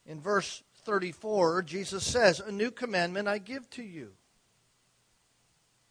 In 0.05 0.21
verse 0.21 0.63
34, 0.85 1.63
Jesus 1.63 2.05
says, 2.05 2.39
A 2.39 2.51
new 2.51 2.71
commandment 2.71 3.27
I 3.27 3.37
give 3.37 3.69
to 3.71 3.83
you 3.83 4.13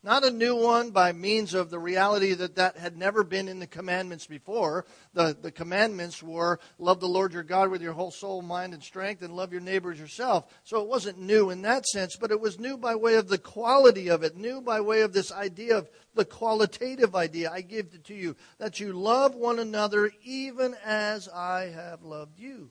not 0.03 0.25
a 0.25 0.31
new 0.31 0.57
one 0.57 0.93
by 0.93 1.13
means 1.13 1.53
of 1.53 1.69
the 1.69 1.79
reality 1.79 2.33
that 2.33 2.57
that 2.57 2.79
had 2.79 2.97
never 2.97 3.23
been 3.23 3.49
in 3.49 3.59
the 3.59 3.67
commandments 3.67 4.27
before. 4.27 4.87
The, 5.13 5.37
the 5.39 5.53
commandments 5.53 6.23
were 6.23 6.59
love 6.79 7.01
the 7.01 7.09
Lord 7.09 7.35
your 7.35 7.43
God 7.43 7.71
with 7.71 7.83
your 7.83 7.93
whole 7.93 8.11
soul, 8.11 8.41
mind, 8.41 8.73
and 8.73 8.83
strength, 8.83 9.23
and 9.23 9.37
love 9.37 9.53
your 9.53 9.61
neighbors 9.61 10.01
yourself. 10.01 10.51
So 10.65 10.81
it 10.81 10.89
wasn't 10.89 11.19
new 11.19 11.51
in 11.51 11.63
that 11.63 11.87
sense, 11.87 12.17
but 12.17 12.31
it 12.31 12.41
was 12.41 12.59
new 12.59 12.79
by 12.79 12.95
way 12.95 13.17
of 13.17 13.29
the 13.29 13.37
quality 13.39 14.09
of 14.09 14.23
it, 14.23 14.37
new 14.37 14.63
by 14.63 14.81
way 14.81 15.03
of 15.03 15.13
this 15.13 15.31
idea 15.31 15.77
of 15.77 15.91
the 16.15 16.25
qualitative 16.25 17.15
idea 17.15 17.51
I 17.53 17.61
give 17.61 17.89
it 17.93 18.05
to 18.05 18.15
you, 18.15 18.37
that 18.59 18.81
you 18.81 18.95
love 18.95 19.35
one 19.35 19.59
another 19.59 20.11
even 20.25 20.75
as 20.83 21.29
I 21.29 21.73
have 21.75 22.03
loved 22.03 22.39
you. 22.39 22.71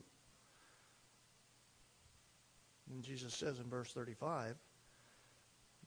And 2.92 3.04
Jesus 3.04 3.34
says 3.34 3.60
in 3.60 3.70
verse 3.70 3.92
35, 3.92 4.56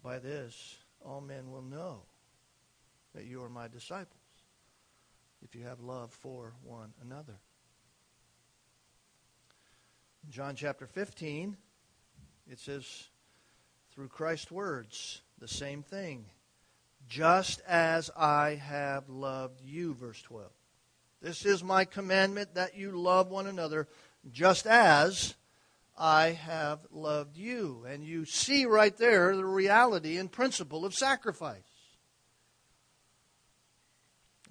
by 0.01 0.19
this, 0.19 0.77
all 1.05 1.21
men 1.21 1.51
will 1.51 1.61
know 1.61 2.01
that 3.13 3.25
you 3.25 3.43
are 3.43 3.49
my 3.49 3.67
disciples 3.67 4.19
if 5.43 5.55
you 5.55 5.63
have 5.63 5.79
love 5.79 6.11
for 6.11 6.53
one 6.63 6.93
another. 7.01 7.39
In 10.25 10.31
John 10.31 10.55
chapter 10.55 10.87
15, 10.87 11.57
It 12.49 12.59
says, 12.59 13.07
through 13.93 14.09
Christ's 14.09 14.51
words, 14.51 15.21
the 15.39 15.47
same 15.47 15.81
thing. 15.81 16.25
Just 17.07 17.61
as 17.67 18.09
I 18.17 18.55
have 18.55 19.09
loved 19.09 19.61
you, 19.61 19.93
verse 19.93 20.21
12. 20.23 20.49
This 21.21 21.45
is 21.45 21.63
my 21.63 21.85
commandment 21.85 22.55
that 22.55 22.77
you 22.77 22.91
love 22.91 23.29
one 23.29 23.47
another, 23.47 23.87
just 24.31 24.65
as 24.67 25.35
I 25.97 26.31
have 26.31 26.79
loved 26.91 27.37
you. 27.37 27.85
And 27.87 28.03
you 28.03 28.25
see 28.25 28.65
right 28.65 28.95
there 28.97 29.35
the 29.35 29.45
reality 29.45 30.17
and 30.17 30.31
principle 30.31 30.85
of 30.85 30.93
sacrifice. 30.93 31.61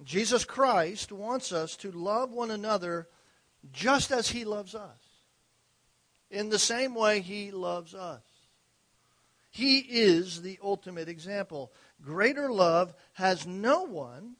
Jesus 0.03 0.45
Christ 0.45 1.11
wants 1.11 1.51
us 1.51 1.75
to 1.77 1.91
love 1.91 2.31
one 2.31 2.51
another 2.51 3.07
just 3.71 4.11
as 4.11 4.29
he 4.29 4.45
loves 4.45 4.75
us. 4.75 4.97
In 6.29 6.49
the 6.49 6.59
same 6.59 6.95
way 6.95 7.21
he 7.21 7.51
loves 7.51 7.93
us. 7.93 8.23
He 9.51 9.79
is 9.79 10.41
the 10.41 10.57
ultimate 10.63 11.07
example. 11.07 11.71
Greater 12.01 12.51
love 12.51 12.93
has 13.13 13.45
no 13.45 13.83
one 13.83 14.35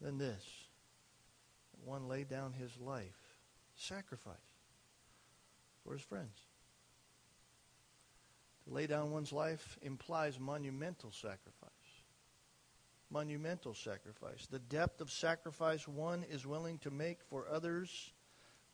than 0.00 0.16
this. 0.16 0.42
One 1.84 2.08
laid 2.08 2.28
down 2.28 2.52
his 2.52 2.70
life, 2.78 3.38
sacrifice 3.76 4.36
for 5.84 5.92
his 5.92 6.02
friends. 6.02 6.38
To 8.64 8.72
lay 8.72 8.86
down 8.86 9.10
one's 9.10 9.32
life 9.32 9.78
implies 9.82 10.38
monumental 10.38 11.10
sacrifice. 11.10 11.70
Monumental 13.10 13.74
sacrifice. 13.74 14.46
The 14.46 14.60
depth 14.60 15.00
of 15.00 15.10
sacrifice 15.10 15.86
one 15.86 16.24
is 16.30 16.46
willing 16.46 16.78
to 16.78 16.90
make 16.90 17.22
for 17.28 17.46
others 17.48 18.12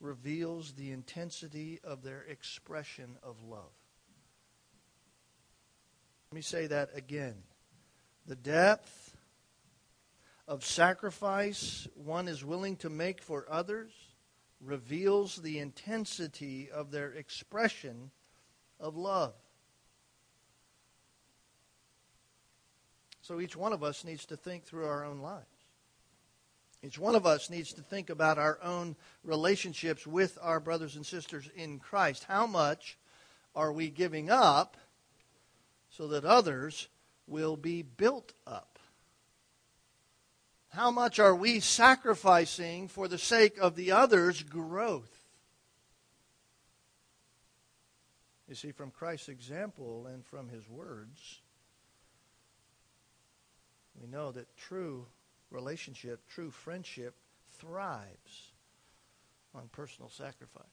reveals 0.00 0.72
the 0.72 0.92
intensity 0.92 1.80
of 1.82 2.02
their 2.02 2.22
expression 2.22 3.16
of 3.22 3.42
love. 3.42 3.72
Let 6.30 6.36
me 6.36 6.42
say 6.42 6.66
that 6.66 6.90
again. 6.94 7.34
The 8.26 8.36
depth 8.36 9.07
of 10.48 10.64
sacrifice 10.64 11.86
one 11.94 12.26
is 12.26 12.42
willing 12.42 12.74
to 12.76 12.88
make 12.88 13.20
for 13.20 13.46
others 13.50 13.92
reveals 14.64 15.36
the 15.36 15.58
intensity 15.58 16.70
of 16.70 16.90
their 16.90 17.12
expression 17.12 18.10
of 18.80 18.96
love. 18.96 19.34
So 23.20 23.40
each 23.40 23.54
one 23.54 23.74
of 23.74 23.84
us 23.84 24.04
needs 24.04 24.24
to 24.26 24.36
think 24.36 24.64
through 24.64 24.86
our 24.86 25.04
own 25.04 25.18
lives. 25.18 25.44
Each 26.82 26.98
one 26.98 27.14
of 27.14 27.26
us 27.26 27.50
needs 27.50 27.74
to 27.74 27.82
think 27.82 28.08
about 28.08 28.38
our 28.38 28.58
own 28.62 28.96
relationships 29.24 30.06
with 30.06 30.38
our 30.40 30.60
brothers 30.60 30.96
and 30.96 31.04
sisters 31.04 31.50
in 31.56 31.78
Christ. 31.78 32.24
How 32.24 32.46
much 32.46 32.96
are 33.54 33.72
we 33.72 33.90
giving 33.90 34.30
up 34.30 34.78
so 35.90 36.08
that 36.08 36.24
others 36.24 36.88
will 37.26 37.56
be 37.56 37.82
built 37.82 38.32
up? 38.46 38.67
How 40.70 40.90
much 40.90 41.18
are 41.18 41.34
we 41.34 41.60
sacrificing 41.60 42.88
for 42.88 43.08
the 43.08 43.18
sake 43.18 43.56
of 43.58 43.75
the 43.75 43.92
others' 43.92 44.42
growth? 44.42 45.18
You 48.48 48.54
see, 48.54 48.72
from 48.72 48.90
Christ's 48.90 49.28
example 49.28 50.06
and 50.06 50.25
from 50.25 50.48
his 50.48 50.68
words, 50.68 51.40
we 54.00 54.08
know 54.08 54.32
that 54.32 54.56
true 54.56 55.06
relationship, 55.50 56.20
true 56.28 56.50
friendship, 56.50 57.14
thrives 57.58 58.52
on 59.54 59.68
personal 59.72 60.08
sacrifice. 60.08 60.64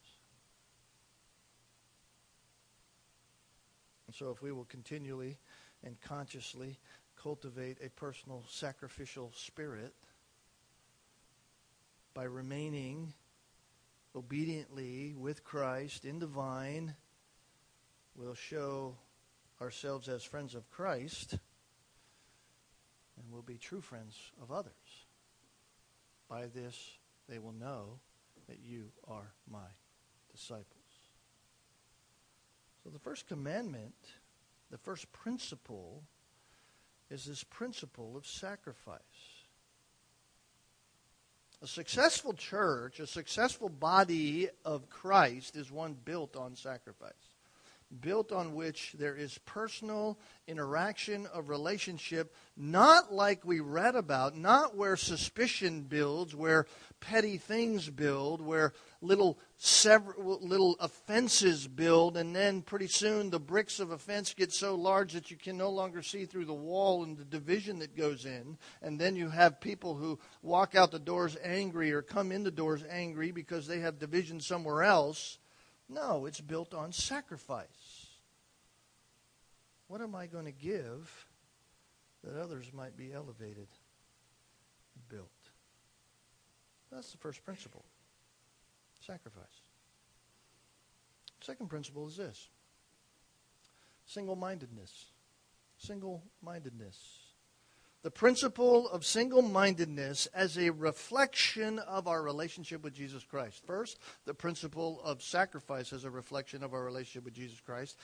And 4.08 4.16
so, 4.16 4.30
if 4.30 4.42
we 4.42 4.52
will 4.52 4.66
continually 4.66 5.38
and 5.84 6.00
consciously 6.02 6.78
cultivate 7.26 7.80
a 7.84 7.90
personal 7.90 8.44
sacrificial 8.48 9.32
spirit 9.36 9.96
by 12.14 12.24
remaining 12.24 13.12
obediently 14.16 15.16
with 15.18 15.44
Christ 15.44 16.06
in 16.06 16.20
the 16.20 16.28
vine, 16.28 16.94
we'll 18.16 18.36
show 18.36 18.96
ourselves 19.60 20.08
as 20.08 20.24
friends 20.24 20.54
of 20.54 20.70
Christ 20.70 21.32
and 21.32 23.26
we'll 23.32 23.42
be 23.42 23.58
true 23.58 23.82
friends 23.82 24.16
of 24.40 24.52
others. 24.52 25.08
By 26.30 26.46
this 26.46 26.78
they 27.28 27.40
will 27.40 27.54
know 27.54 27.98
that 28.48 28.60
you 28.64 28.92
are 29.08 29.34
my 29.52 29.66
disciples. 30.32 30.68
So 32.84 32.92
the 32.92 33.00
first 33.00 33.28
commandment, 33.28 33.96
the 34.70 34.78
first 34.78 35.12
principle, 35.12 36.04
is 37.10 37.26
this 37.26 37.44
principle 37.44 38.18
of 38.18 38.26
sacrifice. 38.26 39.00
A 41.62 41.68
successful 41.68 42.34
church, 42.34 43.00
a 43.00 43.08
successful 43.08 43.70
body 43.70 44.50
of 44.64 44.90
Christ, 44.90 45.56
is 45.56 45.72
one 45.72 45.94
built 45.94 46.36
on 46.36 46.56
sacrifice 46.56 47.35
built 48.02 48.32
on 48.32 48.54
which 48.54 48.96
there 48.98 49.16
is 49.16 49.38
personal 49.46 50.18
interaction 50.48 51.26
of 51.28 51.50
relationship, 51.50 52.34
not 52.58 53.14
like 53.14 53.46
we 53.46 53.60
read 53.60 53.96
about, 53.96 54.36
not 54.36 54.76
where 54.76 54.96
suspicion 54.96 55.82
builds, 55.82 56.36
where 56.36 56.66
petty 57.00 57.38
things 57.38 57.90
build, 57.90 58.42
where 58.42 58.74
little 59.02 59.38
several, 59.58 60.40
little 60.42 60.76
offenses 60.80 61.68
build, 61.68 62.18
and 62.18 62.36
then 62.36 62.62
pretty 62.62 62.88
soon 62.88 63.30
the 63.30 63.40
bricks 63.40 63.80
of 63.80 63.92
offense 63.92 64.34
get 64.34 64.52
so 64.52 64.76
large 64.76 65.14
that 65.14 65.32
you 65.32 65.38
can 65.38 65.58
no 65.58 65.70
longer 65.70 66.02
see 66.02 66.26
through 66.26 66.46
the 66.46 66.54
wall 66.54 67.04
and 67.04 67.18
the 67.18 67.26
division 67.26 67.80
that 67.80 67.96
goes 67.96 68.26
in, 68.26 68.58
and 68.82 69.00
then 69.00 69.16
you 69.16 69.30
have 69.30 69.62
people 69.62 69.96
who 69.96 70.20
walk 70.42 70.76
out 70.76 70.92
the 70.92 71.00
doors 71.00 71.38
angry 71.44 71.92
or 71.92 72.02
come 72.02 72.32
in 72.32 72.44
the 72.44 72.52
doors 72.52 72.84
angry 72.90 73.32
because 73.32 73.68
they 73.68 73.80
have 73.80 74.00
division 74.00 74.40
somewhere 74.40 74.84
else 74.84 75.40
no, 75.90 76.26
it's 76.26 76.42
built 76.42 76.74
on 76.74 76.92
sacrifice. 76.92 78.08
What 79.88 80.02
am 80.02 80.16
I 80.16 80.26
going 80.26 80.46
to 80.46 80.52
give 80.52 81.28
that 82.24 82.42
others 82.42 82.72
might 82.74 82.98
be 82.98 83.14
elevated 83.14 83.68
and 84.96 85.10
built? 85.10 85.30
That's 86.92 87.12
the 87.12 87.18
first 87.18 87.44
principle 87.46 87.86
sacrifice. 89.00 89.62
Second 91.42 91.70
principle 91.70 92.08
is 92.08 92.18
this 92.18 92.50
single 94.06 94.36
mindedness. 94.36 95.06
Single 95.78 96.24
mindedness 96.42 97.25
the 98.06 98.12
principle 98.12 98.88
of 98.90 99.04
single 99.04 99.42
mindedness 99.42 100.28
as 100.28 100.60
a 100.60 100.70
reflection 100.70 101.80
of 101.80 102.08
our 102.08 102.22
relationship 102.22 102.84
with 102.84 102.94
Jesus 102.94 103.24
Christ. 103.24 103.66
First, 103.66 103.98
the 104.26 104.34
principle 104.36 105.02
of 105.04 105.24
sacrifice 105.24 105.92
as 105.92 106.04
a 106.04 106.12
reflection 106.12 106.64
of 106.64 106.76
our 106.76 106.84
relationship 106.84 107.26
with 107.26 107.34
Jesus 107.34 107.60
Christ. 107.60 107.98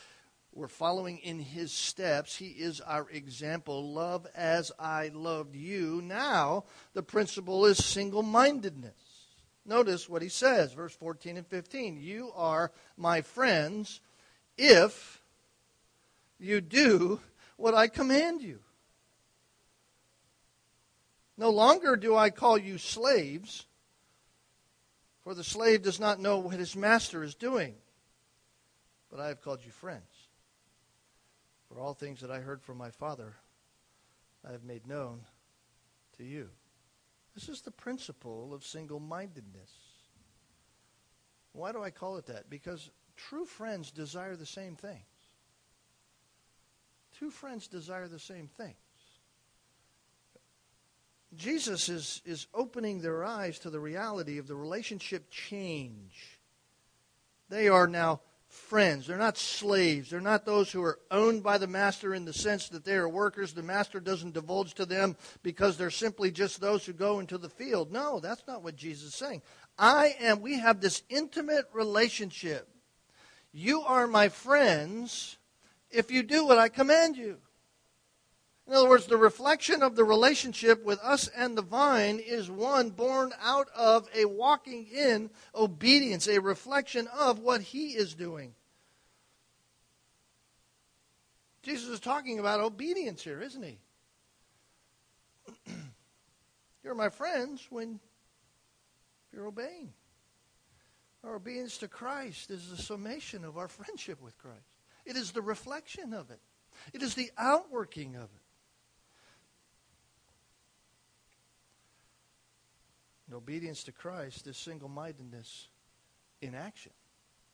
We're 0.54 0.68
following 0.68 1.20
in 1.20 1.38
his 1.38 1.72
steps. 1.72 2.36
He 2.36 2.48
is 2.48 2.82
our 2.82 3.08
example. 3.12 3.94
Love 3.94 4.26
as 4.34 4.72
I 4.80 5.12
loved 5.14 5.56
you. 5.56 6.02
Now, 6.04 6.64
the 6.96 7.04
principle 7.04 7.68
is 7.68 7.78
single 7.78 8.24
mindedness. 8.24 8.96
Notice 9.68 10.10
what 10.10 10.24
he 10.24 10.30
says, 10.30 10.74
verse 10.74 10.96
14 10.96 11.38
and 11.38 11.46
15. 11.46 11.98
You 12.02 12.32
are 12.34 12.72
my 12.98 13.22
friends 13.22 14.02
if 14.58 15.22
you 16.40 16.60
do 16.60 17.20
what 17.56 17.76
I 17.76 17.88
command 17.88 18.42
you. 18.42 18.62
No 21.38 21.50
longer 21.50 21.96
do 21.96 22.16
I 22.16 22.30
call 22.30 22.58
you 22.58 22.78
slaves, 22.78 23.66
for 25.24 25.34
the 25.34 25.44
slave 25.44 25.82
does 25.82 26.00
not 26.00 26.20
know 26.20 26.40
what 26.40 26.60
his 26.60 26.76
master 26.76 27.24
is 27.24 27.36
doing. 27.36 27.76
But 29.10 29.20
I 29.20 29.28
have 29.28 29.42
called 29.42 29.60
you 29.66 29.72
friends. 29.72 30.28
For 31.68 31.80
all 31.80 31.94
things 31.94 32.22
that 32.22 32.32
I 32.32 32.40
heard 32.40 32.62
from 32.62 32.78
my 32.78 32.90
Father, 32.90 33.36
I 34.48 34.52
have 34.52 34.64
made 34.64 34.88
known 34.88 35.22
to 36.18 36.24
you. 36.24 36.50
This 37.34 37.48
is 37.48 37.62
the 37.62 37.72
principle 37.72 38.54
of 38.54 38.66
single 38.66 39.00
mindedness. 39.00 39.72
Why 41.54 41.72
do 41.72 41.82
I 41.82 41.90
call 41.90 42.18
it 42.18 42.26
that? 42.28 42.50
Because 42.50 42.90
true 43.16 43.46
friends 43.46 43.92
desire 43.92 44.36
the 44.36 44.46
same 44.46 44.76
things. 44.76 45.06
Two 47.18 47.30
friends 47.30 47.68
desire 47.68 48.08
the 48.08 48.20
same 48.20 48.48
thing. 48.48 48.76
Jesus 51.36 51.88
is, 51.88 52.22
is 52.26 52.48
opening 52.54 53.02
their 53.02 53.24
eyes 53.24 53.60
to 53.60 53.70
the 53.70 53.80
reality 53.80 54.38
of 54.38 54.48
the 54.48 54.56
relationship 54.56 55.30
change. 55.30 56.40
They 57.50 57.70
are 57.70 57.88
now 57.88 58.22
friends. 58.52 59.08
They're 59.08 59.18
not 59.18 59.38
slaves. 59.38 60.10
They're 60.10 60.20
not 60.20 60.46
those 60.46 60.72
who 60.72 60.84
are 60.84 61.00
owned 61.10 61.42
by 61.42 61.58
the 61.58 61.68
master 61.68 62.14
in 62.14 62.26
the 62.26 62.34
sense 62.34 62.70
that 62.70 62.84
they 62.84 62.96
are 62.96 63.08
workers. 63.08 63.54
The 63.54 63.64
master 63.64 64.00
doesn't 64.00 64.34
divulge 64.34 64.74
to 64.76 64.86
them 64.86 65.16
because 65.42 65.78
they're 65.78 65.90
simply 65.90 66.32
just 66.32 66.60
those 66.60 66.86
who 66.86 66.94
go 66.94 67.20
into 67.20 67.38
the 67.38 67.50
field. 67.50 67.92
No, 67.92 68.20
that's 68.20 68.44
not 68.48 68.64
what 68.64 68.76
Jesus 68.76 69.10
is 69.10 69.16
saying. 69.16 69.42
I 69.78 70.16
am, 70.20 70.42
we 70.42 70.60
have 70.60 70.82
this 70.82 71.04
intimate 71.10 71.66
relationship. 71.74 72.68
You 73.54 73.82
are 73.82 74.08
my 74.08 74.30
friends 74.30 75.38
if 75.90 76.12
you 76.12 76.24
do 76.24 76.46
what 76.46 76.58
I 76.58 76.70
command 76.70 77.16
you. 77.16 77.38
In 78.72 78.78
other 78.78 78.88
words, 78.88 79.06
the 79.06 79.18
reflection 79.18 79.84
of 79.84 79.98
the 79.98 80.06
relationship 80.06 80.86
with 80.86 80.98
us 81.02 81.28
and 81.28 81.58
the 81.58 81.62
vine 81.62 82.20
is 82.20 82.50
one 82.50 82.90
born 82.90 83.34
out 83.44 83.68
of 83.76 84.08
a 84.16 84.24
walking 84.24 84.88
in 84.88 85.30
obedience, 85.54 86.26
a 86.26 86.40
reflection 86.40 87.10
of 87.10 87.40
what 87.40 87.60
he 87.60 87.90
is 87.90 88.14
doing. 88.16 88.56
Jesus 91.64 91.90
is 91.90 92.00
talking 92.00 92.40
about 92.40 92.62
obedience 92.62 93.22
here, 93.22 93.42
isn't 93.42 93.62
he? 93.62 93.78
you're 96.82 96.96
my 96.96 97.10
friends 97.10 97.68
when 97.70 98.00
you're 99.34 99.48
obeying. 99.48 99.92
Our 101.26 101.36
obedience 101.36 101.78
to 101.80 101.90
Christ 101.90 102.50
is 102.50 102.70
the 102.70 102.78
summation 102.78 103.44
of 103.44 103.58
our 103.58 103.68
friendship 103.68 104.22
with 104.22 104.38
Christ. 104.38 104.78
It 105.06 105.18
is 105.18 105.34
the 105.34 105.42
reflection 105.42 106.14
of 106.14 106.32
it. 106.32 106.40
It 106.94 107.04
is 107.04 107.16
the 107.16 107.32
outworking 107.38 108.16
of 108.16 108.30
it. 108.34 108.41
And 113.32 113.38
obedience 113.38 113.86
to 113.86 113.94
Christ 113.94 114.46
is 114.48 114.58
single 114.58 114.90
mindedness 114.90 115.70
in 116.42 116.54
action. 116.54 116.92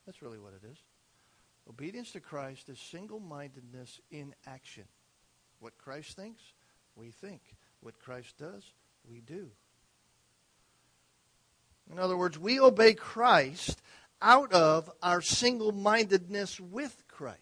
That's 0.08 0.24
really 0.24 0.40
what 0.40 0.54
it 0.54 0.66
is. 0.72 0.80
Obedience 1.70 2.10
to 2.13 2.20
Christ 2.20 2.68
is 2.68 2.80
single 2.80 3.20
mindedness 3.20 4.02
in 4.10 4.34
action. 4.48 4.86
What 5.60 5.78
Christ 5.78 6.16
thinks, 6.16 6.42
we 6.96 7.12
think. 7.12 7.42
What 7.82 8.00
Christ 8.00 8.40
does, 8.40 8.63
we 9.08 9.22
do. 9.22 9.52
In 11.92 12.00
other 12.00 12.18
words, 12.18 12.40
we 12.40 12.60
obey 12.60 12.96
Christ 12.96 13.80
out 14.20 14.52
of 14.54 14.90
our 15.04 15.22
single 15.22 15.74
mindedness 15.74 16.60
with 16.60 17.04
Christ. 17.08 17.38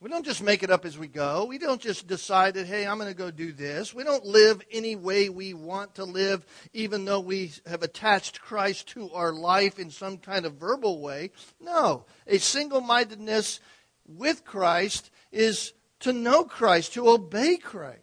We 0.00 0.08
don't 0.08 0.24
just 0.24 0.42
make 0.42 0.62
it 0.62 0.70
up 0.70 0.84
as 0.84 0.96
we 0.96 1.08
go. 1.08 1.44
We 1.46 1.58
don't 1.58 1.80
just 1.80 2.06
decide 2.06 2.54
that, 2.54 2.68
hey, 2.68 2.86
I'm 2.86 2.98
going 2.98 3.10
to 3.10 3.16
go 3.16 3.32
do 3.32 3.50
this. 3.50 3.92
We 3.92 4.04
don't 4.04 4.24
live 4.24 4.62
any 4.70 4.94
way 4.94 5.28
we 5.28 5.54
want 5.54 5.96
to 5.96 6.04
live, 6.04 6.46
even 6.72 7.04
though 7.04 7.18
we 7.18 7.52
have 7.66 7.82
attached 7.82 8.40
Christ 8.40 8.86
to 8.90 9.10
our 9.10 9.32
life 9.32 9.80
in 9.80 9.90
some 9.90 10.18
kind 10.18 10.46
of 10.46 10.54
verbal 10.54 11.00
way. 11.00 11.32
No. 11.60 12.06
A 12.28 12.38
single 12.38 12.80
mindedness 12.80 13.58
with 14.06 14.44
Christ 14.44 15.10
is 15.32 15.72
to 16.00 16.12
know 16.12 16.44
Christ, 16.44 16.94
to 16.94 17.08
obey 17.08 17.56
Christ. 17.56 17.98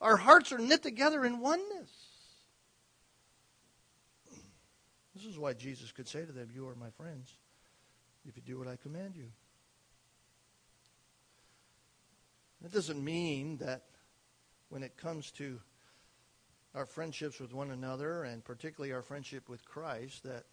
Our 0.00 0.16
hearts 0.16 0.50
are 0.50 0.58
knit 0.58 0.82
together 0.82 1.24
in 1.24 1.38
oneness. 1.38 1.90
This 5.14 5.24
is 5.24 5.38
why 5.38 5.52
Jesus 5.52 5.92
could 5.92 6.08
say 6.08 6.24
to 6.24 6.32
them, 6.32 6.48
You 6.52 6.66
are 6.66 6.74
my 6.74 6.90
friends 6.90 7.32
if 8.28 8.36
you 8.36 8.42
do 8.42 8.58
what 8.58 8.68
I 8.68 8.76
command 8.76 9.14
you. 9.16 9.26
That 12.62 12.72
doesn't 12.72 13.02
mean 13.02 13.58
that 13.58 13.84
when 14.68 14.82
it 14.82 14.96
comes 14.96 15.30
to 15.32 15.60
our 16.74 16.86
friendships 16.86 17.40
with 17.40 17.52
one 17.52 17.70
another, 17.70 18.24
and 18.24 18.44
particularly 18.44 18.92
our 18.92 19.02
friendship 19.02 19.48
with 19.48 19.64
Christ, 19.64 20.24
that 20.24 20.44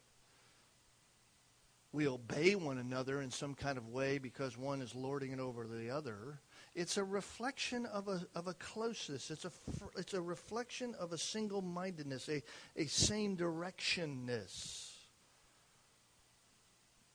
we 1.91 2.07
obey 2.07 2.55
one 2.55 2.77
another 2.77 3.21
in 3.21 3.31
some 3.31 3.53
kind 3.53 3.77
of 3.77 3.87
way 3.87 4.17
because 4.17 4.57
one 4.57 4.81
is 4.81 4.93
lording 4.93 5.31
it 5.31 5.39
over 5.39 5.65
the 5.65 5.89
other. 5.89 6.41
It's 6.75 6.97
a 6.97 7.03
reflection 7.03 7.85
of 7.85 8.09
a, 8.09 8.21
of 8.35 8.47
a 8.47 8.53
closeness. 8.55 9.31
It's 9.31 9.45
a, 9.45 9.51
it's 9.97 10.13
a 10.13 10.21
reflection 10.21 10.93
of 10.99 11.13
a 11.13 11.17
single 11.17 11.61
mindedness, 11.61 12.27
a, 12.27 12.43
a 12.75 12.85
same 12.87 13.37
directionness. 13.37 14.91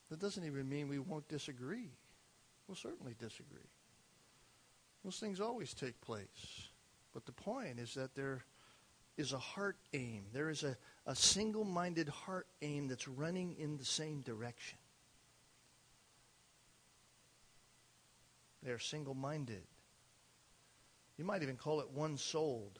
That 0.09 0.19
doesn't 0.19 0.45
even 0.45 0.69
mean 0.69 0.89
we 0.89 0.99
won't 0.99 1.29
disagree. 1.29 1.91
We'll 2.67 2.77
certainly 2.77 3.15
disagree. 3.19 3.69
Those 5.05 5.19
things 5.19 5.41
always 5.41 5.75
take 5.75 6.01
place. 6.01 6.69
But 7.13 7.27
the 7.27 7.33
point 7.33 7.79
is 7.79 7.95
that 7.95 8.15
there 8.15 8.45
is 9.17 9.33
a 9.33 9.39
heart 9.39 9.77
aim. 9.93 10.25
There 10.33 10.51
is 10.51 10.63
a, 10.63 10.77
a 11.07 11.15
single 11.15 11.65
minded 11.65 12.09
heart 12.09 12.47
aim 12.63 12.89
that's 12.89 13.09
running 13.09 13.57
in 13.59 13.77
the 13.77 13.85
same 13.85 14.21
direction. 14.21 14.79
They 18.63 18.71
are 18.71 18.79
single 18.79 19.15
minded. 19.15 19.63
You 21.17 21.25
might 21.25 21.43
even 21.43 21.57
call 21.57 21.81
it 21.81 21.91
one 21.91 22.17
souled. 22.17 22.79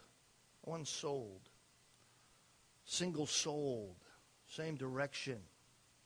One 0.63 0.85
souled. 0.85 1.49
Single 2.85 3.27
souled. 3.27 3.97
Same 4.47 4.77
direction. 4.77 5.39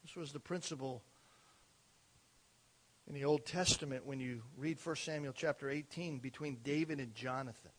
This 0.04 0.16
was 0.16 0.32
the 0.32 0.40
principle 0.40 1.02
in 3.08 3.14
the 3.14 3.24
Old 3.24 3.44
Testament 3.44 4.06
when 4.06 4.20
you 4.20 4.42
read 4.56 4.78
1 4.82 4.96
Samuel 4.96 5.34
chapter 5.36 5.68
18 5.68 6.18
between 6.18 6.58
David 6.64 6.98
and 7.00 7.14
Jonathan. 7.14 7.70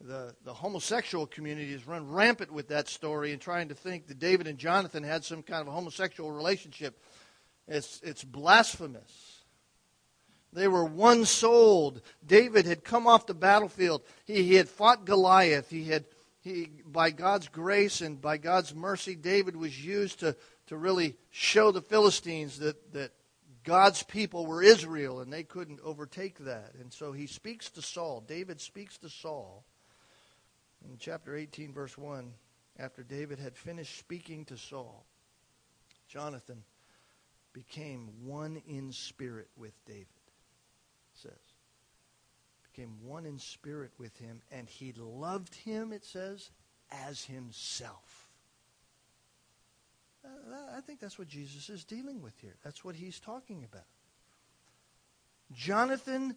The, 0.00 0.34
the 0.44 0.52
homosexual 0.52 1.26
community 1.26 1.72
has 1.72 1.86
run 1.86 2.10
rampant 2.10 2.52
with 2.52 2.68
that 2.68 2.86
story 2.86 3.32
and 3.32 3.40
trying 3.40 3.68
to 3.68 3.74
think 3.74 4.08
that 4.08 4.18
David 4.18 4.46
and 4.46 4.58
Jonathan 4.58 5.02
had 5.02 5.24
some 5.24 5.42
kind 5.42 5.62
of 5.62 5.68
a 5.68 5.70
homosexual 5.70 6.30
relationship. 6.30 7.02
It's, 7.66 8.00
it's 8.04 8.22
blasphemous. 8.22 9.42
They 10.52 10.68
were 10.68 10.84
one 10.84 11.24
souled. 11.24 12.02
David 12.26 12.66
had 12.66 12.84
come 12.84 13.06
off 13.06 13.26
the 13.26 13.34
battlefield. 13.34 14.02
He, 14.26 14.42
he 14.42 14.54
had 14.54 14.68
fought 14.68 15.06
Goliath. 15.06 15.70
He 15.70 15.84
had, 15.84 16.04
he, 16.40 16.68
by 16.84 17.10
God's 17.10 17.48
grace 17.48 18.02
and 18.02 18.20
by 18.20 18.36
God's 18.36 18.74
mercy, 18.74 19.16
David 19.16 19.56
was 19.56 19.82
used 19.82 20.20
to, 20.20 20.36
to 20.66 20.76
really 20.76 21.16
show 21.30 21.72
the 21.72 21.82
Philistines 21.82 22.58
that, 22.58 22.92
that 22.92 23.12
God's 23.66 24.04
people 24.04 24.46
were 24.46 24.62
Israel, 24.62 25.20
and 25.20 25.32
they 25.32 25.42
couldn't 25.42 25.80
overtake 25.82 26.38
that. 26.44 26.74
And 26.80 26.92
so 26.92 27.10
he 27.10 27.26
speaks 27.26 27.68
to 27.70 27.82
Saul. 27.82 28.22
David 28.26 28.60
speaks 28.60 28.96
to 28.98 29.08
Saul 29.08 29.64
in 30.88 30.96
chapter 30.98 31.36
18, 31.36 31.74
verse 31.74 31.98
1. 31.98 32.32
After 32.78 33.02
David 33.02 33.40
had 33.40 33.56
finished 33.56 33.98
speaking 33.98 34.44
to 34.46 34.56
Saul, 34.56 35.04
Jonathan 36.08 36.62
became 37.52 38.08
one 38.24 38.62
in 38.68 38.92
spirit 38.92 39.48
with 39.56 39.72
David, 39.84 40.06
says. 41.14 41.32
Became 42.72 42.94
one 43.02 43.26
in 43.26 43.38
spirit 43.38 43.90
with 43.98 44.16
him, 44.18 44.42
and 44.52 44.68
he 44.68 44.92
loved 44.96 45.54
him, 45.56 45.92
it 45.92 46.04
says, 46.04 46.50
as 46.92 47.24
himself. 47.24 48.05
I 50.76 50.80
think 50.80 51.00
that's 51.00 51.18
what 51.18 51.28
Jesus 51.28 51.70
is 51.70 51.84
dealing 51.84 52.20
with 52.20 52.38
here. 52.40 52.56
That's 52.62 52.84
what 52.84 52.94
he's 52.94 53.18
talking 53.18 53.64
about. 53.64 53.86
Jonathan 55.52 56.36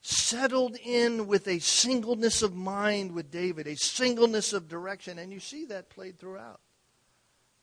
settled 0.00 0.76
in 0.84 1.26
with 1.26 1.48
a 1.48 1.58
singleness 1.58 2.42
of 2.42 2.54
mind 2.54 3.12
with 3.12 3.30
David, 3.30 3.66
a 3.66 3.76
singleness 3.76 4.52
of 4.52 4.68
direction, 4.68 5.18
and 5.18 5.32
you 5.32 5.40
see 5.40 5.66
that 5.66 5.90
played 5.90 6.18
throughout. 6.18 6.60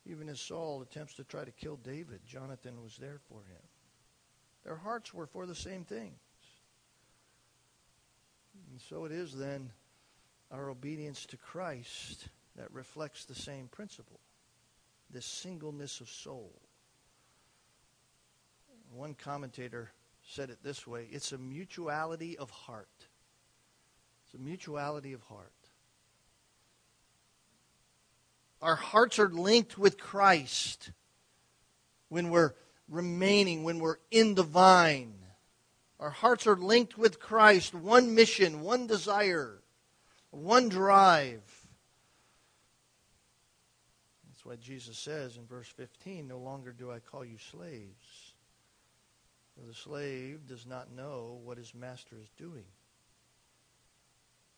Even 0.05 0.29
as 0.29 0.39
Saul 0.39 0.81
attempts 0.81 1.15
to 1.15 1.23
try 1.23 1.43
to 1.43 1.51
kill 1.51 1.77
David, 1.77 2.19
Jonathan 2.27 2.83
was 2.83 2.97
there 2.97 3.19
for 3.29 3.39
him. 3.39 3.61
Their 4.63 4.75
hearts 4.75 5.13
were 5.13 5.25
for 5.25 5.45
the 5.45 5.55
same 5.55 5.83
things. 5.83 6.19
And 8.71 8.79
so 8.81 9.05
it 9.05 9.11
is 9.11 9.33
then 9.33 9.71
our 10.51 10.69
obedience 10.69 11.25
to 11.27 11.37
Christ 11.37 12.27
that 12.55 12.71
reflects 12.71 13.25
the 13.25 13.35
same 13.35 13.67
principle 13.67 14.19
this 15.15 15.25
singleness 15.25 16.01
of 16.01 16.09
soul. 16.09 16.51
One 18.93 19.13
commentator 19.13 19.91
said 20.27 20.49
it 20.49 20.57
this 20.61 20.85
way 20.85 21.07
it's 21.09 21.31
a 21.31 21.37
mutuality 21.37 22.37
of 22.37 22.49
heart. 22.49 23.07
It's 24.25 24.33
a 24.33 24.37
mutuality 24.37 25.13
of 25.13 25.21
heart. 25.21 25.53
Our 28.61 28.75
hearts 28.75 29.17
are 29.17 29.29
linked 29.29 29.77
with 29.77 29.97
Christ 29.97 30.91
when 32.09 32.29
we're 32.29 32.53
remaining, 32.89 33.63
when 33.63 33.79
we're 33.79 33.99
in 34.11 34.35
the 34.35 34.43
vine. 34.43 35.13
Our 35.97 36.09
hearts 36.09 36.45
are 36.45 36.57
linked 36.57 36.97
with 36.97 37.21
Christ, 37.21 37.73
one 37.73 38.15
mission, 38.15 38.59
one 38.59 38.85
desire, 38.85 39.61
one 40.31 40.67
drive. 40.67 41.54
Why 44.45 44.57
Jesus 44.57 44.99
says 44.99 45.37
in 45.37 45.47
verse 45.47 45.67
15, 45.69 46.27
No 46.27 46.37
longer 46.37 46.71
do 46.71 46.91
I 46.91 46.99
call 46.99 47.25
you 47.25 47.37
slaves. 47.51 48.35
For 49.57 49.65
the 49.65 49.73
slave 49.73 50.45
does 50.47 50.67
not 50.67 50.91
know 50.91 51.39
what 51.43 51.57
his 51.57 51.73
master 51.73 52.15
is 52.21 52.29
doing. 52.37 52.65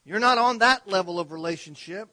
You're 0.04 0.20
not 0.20 0.38
on 0.38 0.58
that 0.58 0.90
level 0.90 1.22
of 1.22 1.32
relationship. 1.32 2.10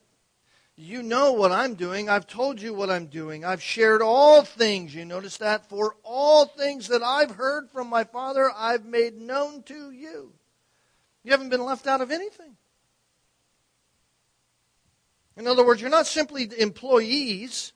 You 0.77 1.03
know 1.03 1.33
what 1.33 1.51
I'm 1.51 1.75
doing. 1.75 2.09
I've 2.09 2.29
told 2.29 2.63
you 2.63 2.73
what 2.75 2.91
I'm 2.91 3.07
doing. 3.07 3.45
I've 3.45 3.63
shared 3.63 4.03
all 4.03 4.45
things. 4.45 4.95
You 4.95 5.05
notice 5.05 5.39
that? 5.39 5.69
For 5.69 5.97
all 6.05 6.47
things 6.47 6.87
that 6.89 7.03
I've 7.03 7.33
heard 7.33 7.71
from 7.71 7.89
my 7.89 8.05
Father, 8.05 8.53
I've 8.57 8.85
made 8.85 9.21
known 9.21 9.65
to 9.65 9.91
you. 9.91 10.33
You 11.25 11.33
haven't 11.33 11.49
been 11.49 11.65
left 11.65 11.89
out 11.89 12.01
of 12.01 12.13
anything. 12.13 12.57
In 15.37 15.47
other 15.47 15.65
words, 15.65 15.81
you're 15.81 15.91
not 15.91 16.07
simply 16.07 16.49
employees 16.59 17.73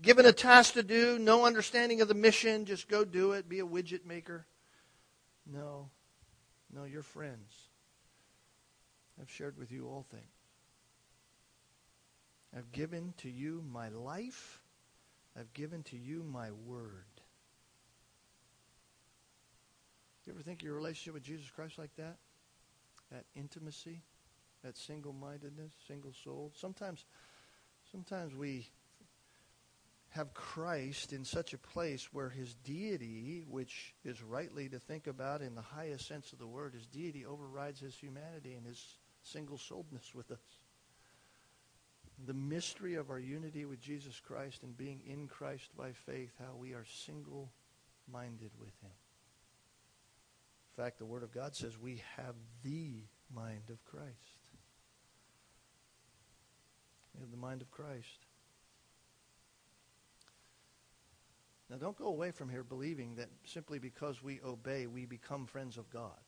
given 0.00 0.26
a 0.26 0.32
task 0.32 0.74
to 0.74 0.82
do, 0.82 1.18
no 1.18 1.46
understanding 1.46 2.00
of 2.00 2.08
the 2.08 2.14
mission, 2.14 2.64
just 2.66 2.88
go 2.88 3.04
do 3.04 3.32
it, 3.32 3.48
be 3.48 3.60
a 3.60 3.66
widget 3.66 4.04
maker. 4.04 4.46
No. 5.50 5.90
No, 6.72 6.84
you're 6.84 7.02
friends. 7.02 7.54
I've 9.20 9.30
shared 9.30 9.56
with 9.56 9.72
you 9.72 9.86
all 9.86 10.04
things. 10.10 10.24
I've 12.56 12.70
given 12.72 13.14
to 13.18 13.30
you 13.30 13.62
my 13.70 13.88
life. 13.88 14.60
I've 15.38 15.52
given 15.54 15.82
to 15.84 15.96
you 15.96 16.22
my 16.22 16.50
word. 16.50 17.04
You 20.26 20.32
ever 20.32 20.42
think 20.42 20.60
of 20.60 20.66
your 20.66 20.74
relationship 20.74 21.14
with 21.14 21.22
Jesus 21.22 21.48
Christ 21.50 21.78
like 21.78 21.94
that? 21.96 22.16
That 23.12 23.24
intimacy, 23.36 24.02
that 24.66 24.76
single-mindedness, 24.76 25.72
single 25.86 26.12
soul. 26.24 26.50
Sometimes, 26.56 27.04
sometimes 27.92 28.34
we 28.34 28.68
have 30.08 30.34
Christ 30.34 31.12
in 31.12 31.24
such 31.24 31.52
a 31.54 31.58
place 31.58 32.12
where 32.12 32.30
his 32.30 32.54
deity, 32.64 33.44
which 33.48 33.94
is 34.04 34.22
rightly 34.22 34.68
to 34.68 34.80
think 34.80 35.06
about 35.06 35.40
in 35.40 35.54
the 35.54 35.62
highest 35.62 36.08
sense 36.08 36.32
of 36.32 36.40
the 36.40 36.46
word, 36.48 36.74
his 36.74 36.86
deity 36.86 37.24
overrides 37.24 37.78
his 37.78 37.94
humanity 37.94 38.54
and 38.54 38.66
his 38.66 38.82
single-souledness 39.22 40.14
with 40.14 40.32
us. 40.32 40.58
The 42.26 42.34
mystery 42.34 42.94
of 42.94 43.10
our 43.10 43.20
unity 43.20 43.66
with 43.66 43.80
Jesus 43.80 44.18
Christ 44.18 44.64
and 44.64 44.76
being 44.76 45.00
in 45.06 45.28
Christ 45.28 45.70
by 45.76 45.92
faith, 45.92 46.32
how 46.40 46.56
we 46.58 46.72
are 46.72 46.86
single-minded 47.04 48.50
with 48.58 48.74
him. 48.82 48.90
In 50.76 50.82
fact, 50.82 50.98
the 50.98 51.04
Word 51.04 51.22
of 51.22 51.32
God 51.32 51.54
says 51.54 51.78
we 51.78 52.02
have 52.16 52.34
the 52.64 53.04
mind 53.32 53.70
of 53.70 53.84
Christ. 53.84 54.35
We 57.16 57.22
have 57.22 57.30
the 57.30 57.36
mind 57.36 57.62
of 57.62 57.70
Christ. 57.70 58.26
Now, 61.68 61.76
don't 61.76 61.96
go 61.96 62.06
away 62.06 62.30
from 62.30 62.48
here 62.48 62.62
believing 62.62 63.16
that 63.16 63.28
simply 63.44 63.78
because 63.78 64.22
we 64.22 64.40
obey, 64.44 64.86
we 64.86 65.04
become 65.04 65.46
friends 65.46 65.76
of 65.76 65.90
God. 65.90 66.20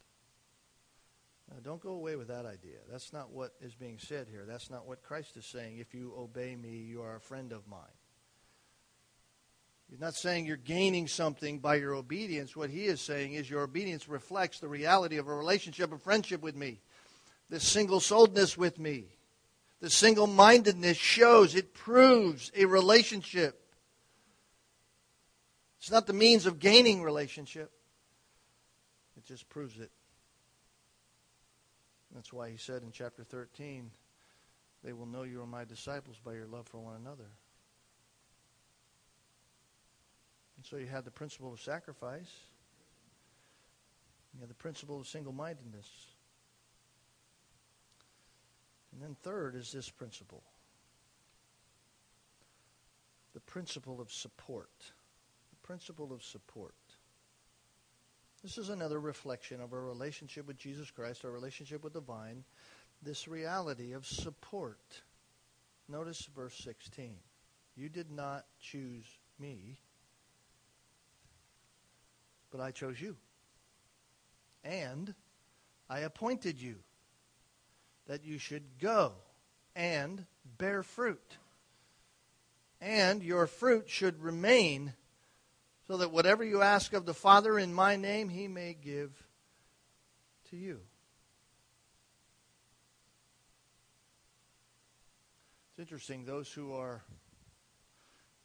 Now, 1.50 1.58
don't 1.62 1.80
go 1.80 1.90
away 1.90 2.16
with 2.16 2.28
that 2.28 2.44
idea. 2.44 2.78
That's 2.90 3.12
not 3.12 3.30
what 3.30 3.52
is 3.60 3.74
being 3.74 3.98
said 3.98 4.26
here. 4.28 4.44
That's 4.46 4.68
not 4.68 4.86
what 4.86 5.02
Christ 5.02 5.36
is 5.36 5.46
saying. 5.46 5.78
If 5.78 5.94
you 5.94 6.12
obey 6.18 6.56
me, 6.56 6.78
you 6.78 7.02
are 7.02 7.16
a 7.16 7.20
friend 7.20 7.52
of 7.52 7.66
mine. 7.68 7.80
He's 9.88 10.00
not 10.00 10.14
saying 10.14 10.44
you're 10.44 10.56
gaining 10.56 11.06
something 11.06 11.60
by 11.60 11.76
your 11.76 11.94
obedience. 11.94 12.54
What 12.54 12.68
he 12.68 12.84
is 12.84 13.00
saying 13.00 13.32
is 13.32 13.48
your 13.48 13.62
obedience 13.62 14.08
reflects 14.08 14.60
the 14.60 14.68
reality 14.68 15.16
of 15.16 15.28
a 15.28 15.34
relationship 15.34 15.92
of 15.92 16.02
friendship 16.02 16.42
with 16.42 16.56
me. 16.56 16.80
this 17.48 17.66
single 17.66 18.00
souledness 18.00 18.58
with 18.58 18.78
me. 18.78 19.06
The 19.80 19.90
single 19.90 20.26
mindedness 20.26 20.96
shows, 20.96 21.54
it 21.54 21.72
proves 21.72 22.50
a 22.56 22.64
relationship. 22.64 23.60
It's 25.78 25.90
not 25.90 26.06
the 26.06 26.12
means 26.12 26.46
of 26.46 26.58
gaining 26.58 27.02
relationship, 27.02 27.70
it 29.16 29.24
just 29.24 29.48
proves 29.48 29.78
it. 29.78 29.90
That's 32.14 32.32
why 32.32 32.50
he 32.50 32.56
said 32.56 32.82
in 32.82 32.90
chapter 32.90 33.22
13, 33.22 33.90
they 34.82 34.92
will 34.92 35.06
know 35.06 35.22
you 35.22 35.40
are 35.42 35.46
my 35.46 35.64
disciples 35.64 36.16
by 36.24 36.32
your 36.32 36.46
love 36.46 36.66
for 36.66 36.78
one 36.78 36.96
another. 36.96 37.30
And 40.56 40.66
so 40.66 40.76
you 40.76 40.86
have 40.86 41.04
the 41.04 41.12
principle 41.12 41.52
of 41.52 41.60
sacrifice. 41.60 42.30
You 44.34 44.40
have 44.40 44.48
the 44.48 44.54
principle 44.56 44.98
of 44.98 45.06
single 45.06 45.32
mindedness. 45.32 45.86
And 49.08 49.18
third, 49.20 49.54
is 49.54 49.72
this 49.72 49.88
principle 49.88 50.42
the 53.32 53.40
principle 53.40 54.02
of 54.02 54.12
support. 54.12 54.70
The 55.48 55.66
principle 55.66 56.12
of 56.12 56.22
support. 56.22 56.74
This 58.42 58.58
is 58.58 58.68
another 58.68 59.00
reflection 59.00 59.62
of 59.62 59.72
our 59.72 59.80
relationship 59.80 60.46
with 60.46 60.58
Jesus 60.58 60.90
Christ, 60.90 61.24
our 61.24 61.30
relationship 61.30 61.82
with 61.82 61.94
the 61.94 62.00
vine, 62.00 62.44
this 63.02 63.26
reality 63.26 63.92
of 63.92 64.04
support. 64.04 65.00
Notice 65.88 66.28
verse 66.36 66.58
16. 66.62 67.14
You 67.76 67.88
did 67.88 68.10
not 68.10 68.44
choose 68.60 69.06
me, 69.38 69.78
but 72.50 72.60
I 72.60 72.72
chose 72.72 73.00
you. 73.00 73.16
And 74.64 75.14
I 75.88 76.00
appointed 76.00 76.60
you 76.60 76.76
that 78.08 78.24
you 78.24 78.38
should 78.38 78.64
go 78.80 79.12
and 79.76 80.26
bear 80.58 80.82
fruit. 80.82 81.36
And 82.80 83.22
your 83.22 83.46
fruit 83.46 83.88
should 83.88 84.22
remain, 84.22 84.94
so 85.86 85.98
that 85.98 86.10
whatever 86.10 86.44
you 86.44 86.62
ask 86.62 86.92
of 86.92 87.06
the 87.06 87.14
Father 87.14 87.58
in 87.58 87.72
my 87.72 87.96
name, 87.96 88.28
he 88.28 88.48
may 88.48 88.74
give 88.74 89.10
to 90.50 90.56
you. 90.56 90.80
It's 95.70 95.78
interesting, 95.78 96.24
those 96.24 96.50
who 96.50 96.74
are 96.74 97.02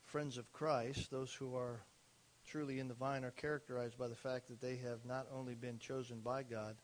friends 0.06 0.38
of 0.38 0.52
Christ, 0.54 1.10
those 1.10 1.34
who 1.34 1.56
are 1.56 1.80
truly 2.46 2.80
in 2.80 2.88
the 2.88 2.94
vine 2.94 3.24
are 3.24 3.32
characterized 3.32 3.98
by 3.98 4.08
the 4.08 4.16
fact 4.16 4.50
that 4.50 4.62
they 4.62 4.76
have 4.78 5.06
not 5.06 5.28
only 5.34 5.56
been 5.56 5.80
chosen 5.80 6.20
by 6.20 6.44
God, 6.44 6.76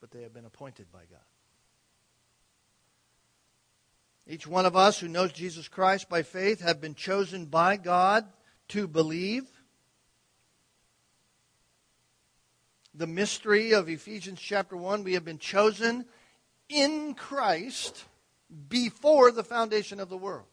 but 0.00 0.10
they 0.10 0.22
have 0.22 0.34
been 0.34 0.44
appointed 0.44 0.90
by 0.92 1.04
God. 1.10 1.20
Each 4.26 4.46
one 4.46 4.64
of 4.64 4.76
us 4.76 4.98
who 4.98 5.08
knows 5.08 5.32
Jesus 5.32 5.68
Christ 5.68 6.08
by 6.08 6.22
faith 6.22 6.60
have 6.60 6.80
been 6.80 6.94
chosen 6.94 7.46
by 7.46 7.76
God 7.76 8.24
to 8.68 8.88
believe. 8.88 9.44
The 12.94 13.06
mystery 13.06 13.72
of 13.72 13.88
Ephesians 13.88 14.40
chapter 14.40 14.76
1, 14.76 15.04
we 15.04 15.14
have 15.14 15.24
been 15.24 15.38
chosen 15.38 16.06
in 16.68 17.14
Christ 17.14 18.04
before 18.68 19.30
the 19.30 19.44
foundation 19.44 20.00
of 20.00 20.08
the 20.08 20.16
world. 20.16 20.46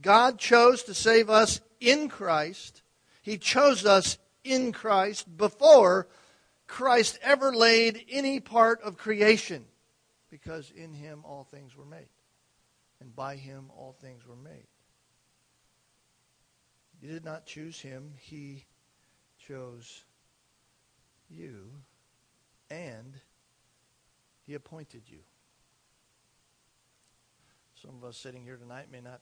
God 0.00 0.38
chose 0.38 0.82
to 0.84 0.94
save 0.94 1.30
us 1.30 1.60
in 1.80 2.08
Christ. 2.08 2.82
He 3.22 3.38
chose 3.38 3.86
us 3.86 4.18
in 4.42 4.72
Christ 4.72 5.36
before 5.36 6.08
Christ 6.66 7.18
ever 7.22 7.54
laid 7.54 8.04
any 8.10 8.40
part 8.40 8.80
of 8.82 8.96
creation, 8.96 9.64
because 10.30 10.70
in 10.70 10.92
him 10.92 11.20
all 11.24 11.44
things 11.44 11.76
were 11.76 11.84
made, 11.84 12.08
and 13.00 13.14
by 13.14 13.36
him 13.36 13.70
all 13.76 13.96
things 14.00 14.26
were 14.26 14.36
made. 14.36 14.66
You 17.00 17.10
did 17.10 17.24
not 17.24 17.46
choose 17.46 17.80
him, 17.80 18.12
he 18.18 18.64
chose 19.38 20.04
you, 21.28 21.70
and 22.70 23.14
he 24.46 24.54
appointed 24.54 25.02
you. 25.06 25.18
Some 27.82 27.96
of 27.96 28.04
us 28.04 28.16
sitting 28.16 28.42
here 28.42 28.56
tonight 28.56 28.86
may 28.90 29.00
not 29.00 29.20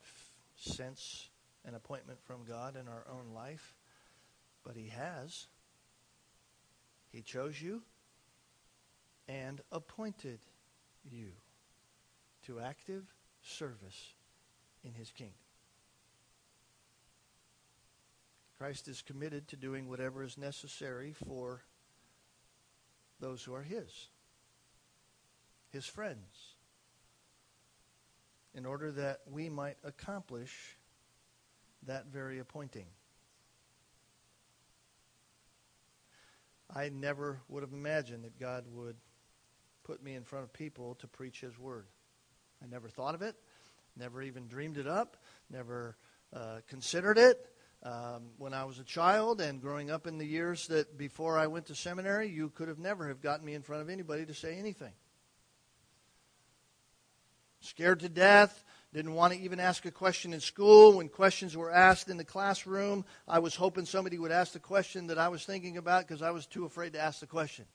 sense 0.57 1.29
an 1.67 1.75
appointment 1.75 2.19
from 2.23 2.45
God 2.45 2.77
in 2.77 2.89
our 2.89 3.05
own 3.11 3.35
life, 3.35 3.75
but 4.65 4.77
He 4.77 4.89
has. 4.89 5.47
He 7.11 7.23
chose 7.23 7.61
you 7.61 7.83
and 9.29 9.61
appointed 9.73 10.41
you 11.11 11.33
to 12.47 12.61
active 12.61 13.05
service 13.43 14.15
in 14.85 14.93
His 14.93 15.11
kingdom. 15.11 15.35
Christ 18.59 18.89
is 18.89 19.03
committed 19.03 19.49
to 19.49 19.57
doing 19.57 19.89
whatever 19.89 20.23
is 20.23 20.39
necessary 20.39 21.13
for 21.13 21.63
those 23.21 23.43
who 23.43 23.55
are 23.55 23.63
His, 23.63 24.09
His 25.71 25.87
friends, 25.87 26.55
in 28.55 28.65
order 28.65 28.93
that 28.93 29.21
we 29.31 29.49
might 29.49 29.77
accomplish 29.83 30.79
that 31.87 32.07
very 32.07 32.39
appointing. 32.39 32.87
I 36.75 36.89
never 36.89 37.41
would 37.49 37.63
have 37.63 37.73
imagined 37.73 38.25
that 38.25 38.39
God 38.39 38.65
would 38.73 38.97
put 39.85 40.03
me 40.03 40.15
in 40.15 40.25
front 40.25 40.45
of 40.45 40.53
people 40.53 40.97
to 40.97 41.07
preach 41.07 41.41
His 41.41 41.59
Word. 41.59 41.87
I 42.63 42.67
never 42.67 42.89
thought 42.89 43.15
of 43.15 43.23
it, 43.23 43.37
never 43.97 44.23
even 44.23 44.49
dreamed 44.49 44.79
it 44.79 44.87
up, 44.87 45.17
never 45.51 45.97
uh, 46.33 46.61
considered 46.69 47.19
it. 47.19 47.51
Um, 47.83 48.31
when 48.39 48.55
I 48.55 48.65
was 48.65 48.79
a 48.79 48.85
child 48.85 49.43
and 49.43 49.61
growing 49.61 49.91
up 49.91 50.07
in 50.07 50.17
the 50.17 50.25
years 50.25 50.69
that 50.69 50.97
before 50.97 51.39
I 51.39 51.49
went 51.49 51.67
to 51.67 51.75
seminary, 51.75 52.31
you 52.31 52.49
could 52.49 52.69
have 52.69 52.79
never 52.79 53.09
have 53.09 53.21
gotten 53.21 53.45
me 53.45 53.53
in 53.53 53.61
front 53.61 53.83
of 53.83 53.91
anybody 53.91 54.25
to 54.25 54.33
say 54.33 54.57
anything. 54.57 54.95
Scared 57.61 58.01
to 58.01 58.09
death, 58.09 58.65
didn't 58.95 59.15
want 59.15 59.35
to 59.35 59.41
even 59.41 59.61
ask 59.61 59.85
a 59.85 59.91
question 59.91 60.33
in 60.33 60.41
school. 60.41 60.97
When 60.97 61.09
questions 61.11 61.57
were 61.57 61.71
asked 61.71 62.09
in 62.09 62.17
the 62.17 62.25
classroom, 62.25 63.05
I 63.29 63.41
was 63.41 63.55
hoping 63.55 63.85
somebody 63.85 64.19
would 64.19 64.33
ask 64.33 64.53
the 64.53 64.61
question 64.61 65.09
that 65.09 65.19
I 65.19 65.29
was 65.29 65.45
thinking 65.45 65.77
about 65.77 66.07
because 66.07 66.23
I 66.23 66.31
was 66.31 66.47
too 66.47 66.65
afraid 66.65 66.95
to 66.95 67.01
ask 67.01 67.21
the 67.21 67.27
question. 67.27 67.67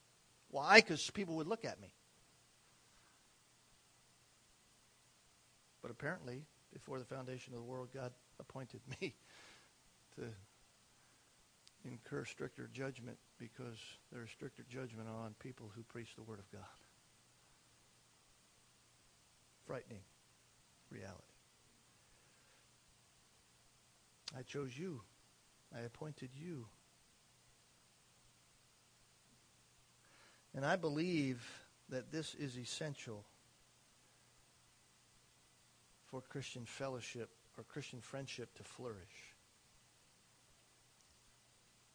Why? 0.50 0.80
Because 0.80 1.10
people 1.12 1.36
would 1.36 1.48
look 1.48 1.66
at 1.66 1.80
me. 1.80 1.94
But 5.82 5.92
apparently, 5.92 6.44
before 6.74 7.00
the 7.00 7.06
foundation 7.06 7.54
of 7.54 7.60
the 7.60 7.66
world, 7.66 7.90
God 7.94 8.12
appointed 8.40 8.82
me 9.02 9.16
to 10.16 10.24
incur 11.86 12.26
stricter 12.26 12.70
judgment 12.74 13.18
because 13.38 13.78
there 14.12 14.24
is 14.24 14.30
stricter 14.30 14.64
judgment 14.70 15.08
on 15.08 15.34
people 15.40 15.72
who 15.76 15.84
preach 15.84 16.16
the 16.16 16.24
Word 16.24 16.40
of 16.40 16.52
God. 16.52 16.62
Frightening 19.66 20.02
reality. 20.92 21.24
I 24.38 24.42
chose 24.44 24.78
you. 24.78 25.02
I 25.76 25.82
appointed 25.82 26.30
you. 26.36 26.66
And 30.56 30.66
I 30.66 30.76
believe 30.76 31.48
that 31.90 32.12
this 32.12 32.36
is 32.36 32.58
essential 32.58 33.26
for 36.10 36.22
Christian 36.22 36.66
fellowship 36.66 37.30
or 37.58 37.64
Christian 37.64 38.02
friendship 38.02 38.54
to 38.56 38.64
flourish. 38.64 39.36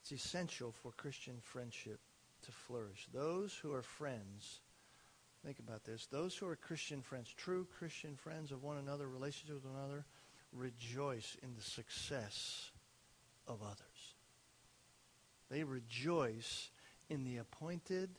It's 0.02 0.12
essential 0.12 0.72
for 0.72 0.92
Christian 0.92 1.36
friendship 1.40 1.98
to 2.42 2.52
flourish. 2.52 3.06
Those 3.12 3.54
who 3.54 3.72
are 3.72 3.82
friends, 3.82 4.60
think 5.44 5.58
about 5.58 5.84
this, 5.84 6.06
those 6.06 6.36
who 6.36 6.46
are 6.46 6.56
Christian 6.56 7.00
friends, 7.00 7.32
true 7.36 7.66
Christian 7.78 8.14
friends 8.16 8.52
of 8.52 8.62
one 8.62 8.76
another, 8.76 9.08
relationship 9.08 9.54
with 9.54 9.64
one 9.64 9.78
another, 9.78 10.04
rejoice 10.52 11.36
in 11.42 11.54
the 11.54 11.62
success 11.62 12.70
of 13.48 13.62
others. 13.62 14.14
They 15.50 15.64
rejoice 15.64 16.70
in 17.08 17.24
the 17.24 17.38
appointed, 17.38 18.10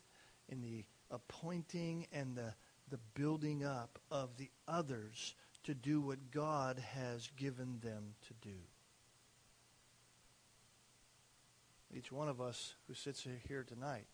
in 0.50 0.62
the 0.62 0.86
appointing 1.12 2.08
and 2.12 2.36
the, 2.36 2.54
the 2.90 3.00
building 3.14 3.64
up 3.64 4.00
of 4.12 4.38
the 4.38 4.50
others 4.68 5.36
to 5.66 5.74
do 5.74 6.02
what 6.02 6.32
God 6.32 6.80
has 6.94 7.30
given 7.36 7.80
them 7.82 8.16
to 8.28 8.34
do. 8.48 8.56
Each 11.94 12.12
one 12.12 12.28
of 12.28 12.42
us 12.42 12.76
who 12.88 12.94
sits 12.94 13.26
here 13.48 13.64
tonight, 13.64 14.06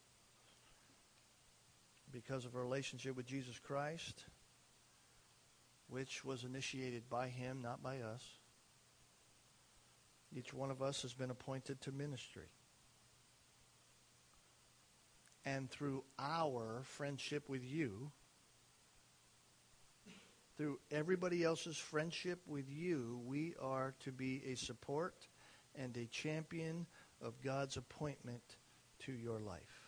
because 2.12 2.46
of 2.46 2.56
our 2.56 2.62
relationship 2.62 3.16
with 3.16 3.26
Jesus 3.26 3.58
Christ, 3.58 4.26
which 5.88 6.24
was 6.24 6.44
initiated 6.44 7.10
by 7.10 7.28
him, 7.28 7.62
not 7.62 7.82
by 7.82 8.00
us, 8.00 8.24
each 10.34 10.54
one 10.54 10.72
of 10.72 10.82
us 10.82 11.02
has 11.02 11.14
been 11.14 11.32
appointed 11.32 11.82
to 11.82 11.92
ministry. 11.92 12.48
And 15.44 15.70
through 15.70 16.04
our 16.20 16.84
friendship 16.86 17.50
with 17.50 17.64
you, 17.64 18.12
through 20.62 20.78
everybody 20.92 21.44
else's 21.44 21.76
friendship 21.76 22.40
with 22.46 22.70
you, 22.70 23.20
we 23.26 23.56
are 23.60 23.96
to 24.00 24.12
be 24.12 24.44
a 24.46 24.54
support 24.54 25.28
and 25.74 25.98
a 25.98 26.06
champion 26.06 26.86
of 27.20 27.34
God's 27.42 27.78
appointment 27.78 28.44
to 29.00 29.12
your 29.12 29.40
life. 29.40 29.81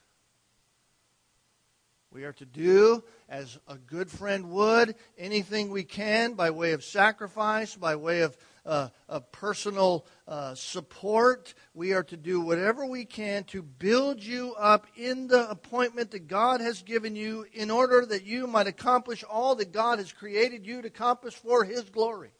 We 2.13 2.25
are 2.25 2.33
to 2.33 2.45
do 2.45 3.03
as 3.27 3.57
a 3.67 3.75
good 3.75 4.11
friend 4.11 4.51
would 4.51 4.93
anything 5.17 5.71
we 5.71 5.83
can 5.83 6.33
by 6.33 6.51
way 6.51 6.73
of 6.73 6.83
sacrifice, 6.83 7.75
by 7.75 7.95
way 7.95 8.21
of, 8.21 8.37
uh, 8.67 8.89
personal 9.31 10.05
uh, 10.27 10.53
support. 10.53 11.55
We 11.73 11.93
are 11.93 12.03
to 12.03 12.15
do 12.15 12.39
whatever 12.39 12.85
we 12.85 13.05
can 13.05 13.45
to 13.45 13.63
build 13.63 14.23
you 14.23 14.53
up 14.53 14.85
in 14.95 15.27
the 15.27 15.49
appointment 15.49 16.11
that 16.11 16.27
God 16.27 16.61
has 16.61 16.83
given 16.83 17.15
you 17.15 17.47
in 17.51 17.71
order 17.71 18.05
that 18.05 18.23
you 18.23 18.45
might 18.45 18.67
accomplish 18.67 19.23
all 19.23 19.55
that 19.55 19.71
God 19.71 19.97
has 19.97 20.13
created 20.13 20.67
you 20.67 20.83
to 20.83 20.87
accomplish 20.87 21.33
for 21.33 21.63
His 21.63 21.89
glory. 21.89 22.31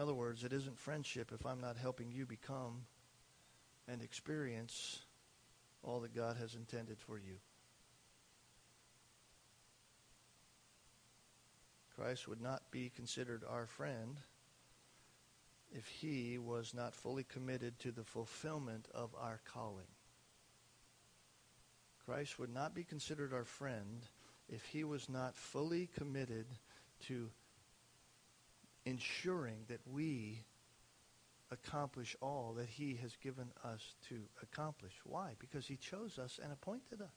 In 0.00 0.04
other 0.04 0.14
words, 0.14 0.44
it 0.44 0.54
isn't 0.54 0.78
friendship 0.78 1.30
if 1.30 1.44
I'm 1.44 1.60
not 1.60 1.76
helping 1.76 2.10
you 2.10 2.24
become 2.24 2.86
and 3.86 4.00
experience 4.00 5.00
all 5.82 6.00
that 6.00 6.16
God 6.16 6.38
has 6.38 6.54
intended 6.54 6.98
for 6.98 7.18
you. 7.18 7.34
Christ 11.94 12.26
would 12.28 12.40
not 12.40 12.62
be 12.70 12.90
considered 12.96 13.42
our 13.46 13.66
friend 13.66 14.16
if 15.70 15.86
he 15.86 16.38
was 16.38 16.72
not 16.72 16.94
fully 16.94 17.24
committed 17.24 17.78
to 17.80 17.92
the 17.92 18.02
fulfillment 18.02 18.88
of 18.94 19.10
our 19.20 19.42
calling. 19.52 19.84
Christ 22.06 22.38
would 22.38 22.54
not 22.54 22.74
be 22.74 22.84
considered 22.84 23.34
our 23.34 23.44
friend 23.44 24.00
if 24.48 24.64
he 24.64 24.82
was 24.82 25.10
not 25.10 25.36
fully 25.36 25.90
committed 25.94 26.46
to 27.08 27.28
ensuring 28.84 29.64
that 29.68 29.80
we 29.86 30.44
accomplish 31.50 32.16
all 32.20 32.54
that 32.56 32.68
he 32.68 32.96
has 33.02 33.16
given 33.16 33.50
us 33.64 33.94
to 34.08 34.20
accomplish. 34.42 34.92
Why? 35.04 35.34
Because 35.38 35.66
he 35.66 35.76
chose 35.76 36.18
us 36.18 36.38
and 36.42 36.52
appointed 36.52 37.00
us. 37.02 37.08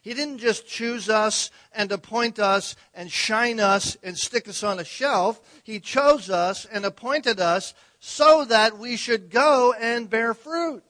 He 0.00 0.14
didn't 0.14 0.38
just 0.38 0.66
choose 0.66 1.08
us 1.08 1.50
and 1.72 1.90
appoint 1.90 2.38
us 2.38 2.76
and 2.94 3.10
shine 3.10 3.60
us 3.60 3.96
and 4.02 4.16
stick 4.16 4.48
us 4.48 4.62
on 4.62 4.78
a 4.78 4.84
shelf. 4.84 5.40
He 5.64 5.80
chose 5.80 6.30
us 6.30 6.66
and 6.66 6.84
appointed 6.84 7.40
us 7.40 7.74
so 7.98 8.44
that 8.44 8.78
we 8.78 8.96
should 8.96 9.28
go 9.28 9.74
and 9.78 10.08
bear 10.08 10.34
fruit. 10.34 10.84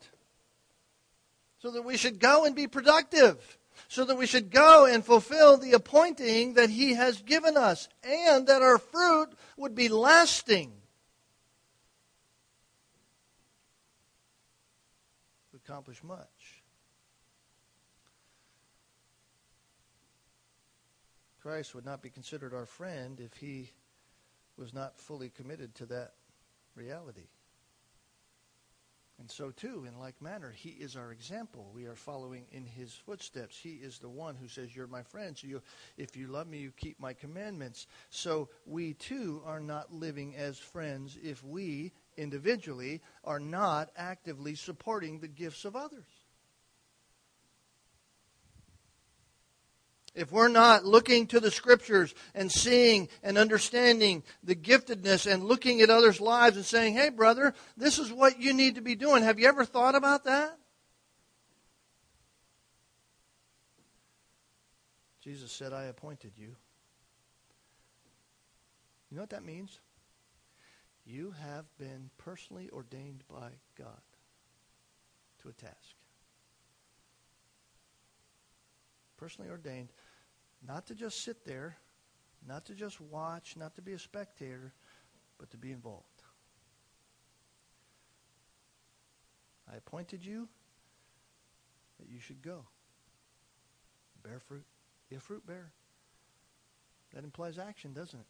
So 1.60 1.70
that 1.72 1.82
we 1.84 1.96
should 1.96 2.20
go 2.20 2.44
and 2.44 2.54
be 2.54 2.66
productive 2.66 3.57
so 3.88 4.04
that 4.04 4.18
we 4.18 4.26
should 4.26 4.50
go 4.50 4.84
and 4.84 5.04
fulfill 5.04 5.56
the 5.56 5.72
appointing 5.72 6.54
that 6.54 6.68
He 6.68 6.94
has 6.94 7.22
given 7.22 7.56
us, 7.56 7.88
and 8.04 8.46
that 8.46 8.60
our 8.60 8.78
fruit 8.78 9.30
would 9.56 9.74
be 9.74 9.88
lasting. 9.88 10.72
To 15.50 15.56
accomplish 15.56 16.04
much. 16.04 16.62
Christ 21.40 21.74
would 21.74 21.86
not 21.86 22.02
be 22.02 22.10
considered 22.10 22.52
our 22.52 22.66
friend 22.66 23.18
if 23.18 23.34
He 23.38 23.70
was 24.58 24.74
not 24.74 24.98
fully 24.98 25.30
committed 25.30 25.74
to 25.76 25.86
that 25.86 26.12
reality. 26.74 27.28
And 29.18 29.28
so, 29.28 29.50
too, 29.50 29.84
in 29.86 29.98
like 29.98 30.20
manner, 30.22 30.52
he 30.52 30.70
is 30.70 30.94
our 30.94 31.10
example. 31.10 31.70
We 31.74 31.86
are 31.86 31.96
following 31.96 32.46
in 32.52 32.64
his 32.64 32.94
footsteps. 32.94 33.58
He 33.58 33.74
is 33.74 33.98
the 33.98 34.08
one 34.08 34.36
who 34.36 34.46
says, 34.46 34.74
You're 34.76 34.86
my 34.86 35.02
friend. 35.02 35.36
So 35.36 35.48
you, 35.48 35.62
if 35.96 36.16
you 36.16 36.28
love 36.28 36.46
me, 36.46 36.58
you 36.58 36.70
keep 36.76 37.00
my 37.00 37.14
commandments. 37.14 37.88
So 38.10 38.48
we, 38.64 38.94
too, 38.94 39.42
are 39.44 39.60
not 39.60 39.92
living 39.92 40.36
as 40.36 40.58
friends 40.58 41.18
if 41.20 41.42
we 41.42 41.92
individually 42.16 43.00
are 43.24 43.40
not 43.40 43.90
actively 43.96 44.54
supporting 44.54 45.18
the 45.18 45.28
gifts 45.28 45.64
of 45.64 45.74
others. 45.74 46.17
If 50.18 50.32
we're 50.32 50.48
not 50.48 50.84
looking 50.84 51.26
to 51.28 51.40
the 51.40 51.50
scriptures 51.50 52.14
and 52.34 52.50
seeing 52.50 53.08
and 53.22 53.38
understanding 53.38 54.22
the 54.42 54.56
giftedness 54.56 55.30
and 55.30 55.44
looking 55.44 55.80
at 55.80 55.90
others' 55.90 56.20
lives 56.20 56.56
and 56.56 56.66
saying, 56.66 56.94
hey, 56.94 57.08
brother, 57.08 57.54
this 57.76 57.98
is 57.98 58.12
what 58.12 58.40
you 58.40 58.52
need 58.52 58.74
to 58.74 58.80
be 58.80 58.94
doing. 58.94 59.22
Have 59.22 59.38
you 59.38 59.46
ever 59.46 59.64
thought 59.64 59.94
about 59.94 60.24
that? 60.24 60.58
Jesus 65.20 65.52
said, 65.52 65.72
I 65.72 65.84
appointed 65.84 66.32
you. 66.36 66.56
You 69.10 69.16
know 69.16 69.22
what 69.22 69.30
that 69.30 69.44
means? 69.44 69.78
You 71.06 71.34
have 71.42 71.64
been 71.78 72.10
personally 72.18 72.68
ordained 72.72 73.24
by 73.30 73.50
God 73.78 74.00
to 75.42 75.48
a 75.48 75.52
task. 75.52 75.94
Personally 79.16 79.50
ordained 79.50 79.90
not 80.66 80.86
to 80.86 80.94
just 80.94 81.22
sit 81.22 81.44
there, 81.44 81.76
not 82.46 82.66
to 82.66 82.74
just 82.74 83.00
watch, 83.00 83.56
not 83.56 83.74
to 83.76 83.82
be 83.82 83.92
a 83.92 83.98
spectator, 83.98 84.72
but 85.38 85.50
to 85.50 85.56
be 85.56 85.72
involved. 85.72 86.04
I 89.72 89.76
appointed 89.76 90.24
you 90.24 90.48
that 92.00 92.08
you 92.08 92.20
should 92.20 92.42
go. 92.42 92.64
Bear 94.22 94.40
fruit. 94.40 94.64
Be 95.08 95.16
a 95.16 95.20
fruit 95.20 95.46
bearer. 95.46 95.72
That 97.14 97.24
implies 97.24 97.58
action, 97.58 97.92
doesn't 97.92 98.18
it? 98.18 98.26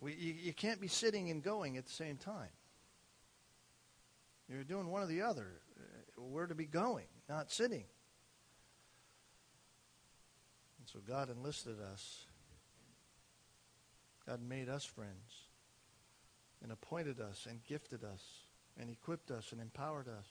We, 0.00 0.14
you, 0.14 0.34
you 0.34 0.52
can't 0.54 0.80
be 0.80 0.88
sitting 0.88 1.30
and 1.30 1.42
going 1.42 1.76
at 1.76 1.84
the 1.84 1.92
same 1.92 2.16
time. 2.16 2.48
You're 4.48 4.64
doing 4.64 4.88
one 4.90 5.02
or 5.02 5.06
the 5.06 5.22
other. 5.22 5.60
Where 6.16 6.46
to 6.46 6.54
be 6.54 6.66
going 6.66 7.06
not 7.30 7.50
sitting. 7.50 7.84
And 10.78 10.88
so 10.92 10.98
God 11.06 11.30
enlisted 11.30 11.76
us. 11.92 12.24
God 14.26 14.40
made 14.42 14.68
us 14.68 14.84
friends 14.84 15.44
and 16.60 16.72
appointed 16.72 17.20
us 17.20 17.46
and 17.48 17.62
gifted 17.64 18.02
us 18.02 18.20
and 18.78 18.90
equipped 18.90 19.30
us 19.30 19.52
and 19.52 19.60
empowered 19.60 20.08
us. 20.08 20.26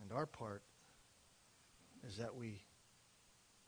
And 0.00 0.10
our 0.10 0.26
part 0.26 0.62
is 2.08 2.16
that 2.16 2.34
we 2.34 2.62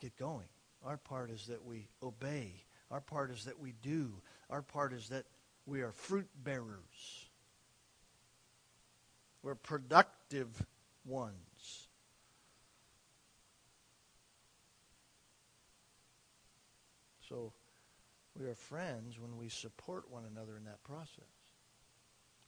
get 0.01 0.17
going. 0.17 0.49
Our 0.83 0.97
part 0.97 1.31
is 1.31 1.49
that 1.49 1.65
we 1.65 1.89
obey. 2.03 2.65
Our 2.91 3.03
part 3.03 3.31
is 3.31 3.45
that 3.45 3.61
we 3.61 3.75
do. 3.83 4.15
Our 4.49 4.63
part 4.63 4.95
is 4.95 5.11
that 5.11 5.27
we 5.67 5.83
are 5.83 5.93
fruit 5.93 6.29
bearers. 6.43 7.29
We're 9.43 9.55
productive 9.55 10.65
ones. 11.05 11.89
So 17.29 17.53
we 18.39 18.47
are 18.47 18.55
friends 18.55 19.19
when 19.19 19.37
we 19.37 19.49
support 19.49 20.11
one 20.11 20.25
another 20.31 20.57
in 20.57 20.65
that 20.65 20.83
process. 20.85 21.25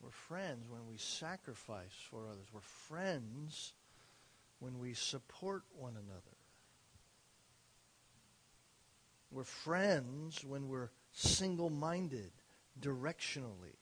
We're 0.01 0.11
friends 0.11 0.69
when 0.69 0.87
we 0.87 0.99
sacrifice 0.99 1.95
for 2.11 2.29
others. 2.29 2.47
We're 2.53 2.61
friends 2.61 3.73
when 4.59 4.79
we 4.79 4.95
support 4.95 5.63
one 5.75 5.95
another. 5.95 6.37
We're 9.31 9.45
friends 9.45 10.45
when 10.45 10.69
we're 10.69 10.91
single 11.13 11.71
minded, 11.71 12.31
directionally. 12.81 13.77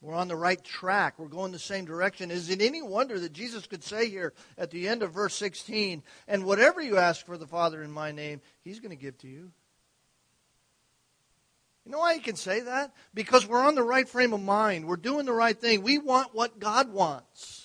We're 0.00 0.14
on 0.14 0.28
the 0.28 0.36
right 0.36 0.62
track. 0.64 1.18
We're 1.18 1.28
going 1.28 1.52
the 1.52 1.58
same 1.58 1.84
direction. 1.84 2.30
Is 2.30 2.48
it 2.48 2.62
any 2.62 2.80
wonder 2.80 3.18
that 3.18 3.34
Jesus 3.34 3.66
could 3.66 3.84
say 3.84 4.08
here 4.08 4.32
at 4.56 4.70
the 4.70 4.88
end 4.88 5.02
of 5.02 5.12
verse 5.12 5.34
16, 5.34 6.02
and 6.26 6.44
whatever 6.44 6.80
you 6.80 6.96
ask 6.96 7.26
for 7.26 7.36
the 7.36 7.46
Father 7.46 7.82
in 7.82 7.90
my 7.90 8.10
name, 8.10 8.40
he's 8.62 8.80
going 8.80 8.96
to 8.96 9.02
give 9.02 9.18
to 9.18 9.28
you? 9.28 9.52
You 11.84 11.92
know 11.92 11.98
why 11.98 12.14
he 12.14 12.20
can 12.20 12.36
say 12.36 12.60
that? 12.60 12.94
Because 13.12 13.46
we're 13.46 13.62
on 13.62 13.74
the 13.74 13.82
right 13.82 14.08
frame 14.08 14.32
of 14.32 14.42
mind. 14.42 14.86
We're 14.86 14.96
doing 14.96 15.26
the 15.26 15.32
right 15.32 15.58
thing. 15.58 15.82
We 15.82 15.98
want 15.98 16.34
what 16.34 16.58
God 16.58 16.92
wants. 16.92 17.59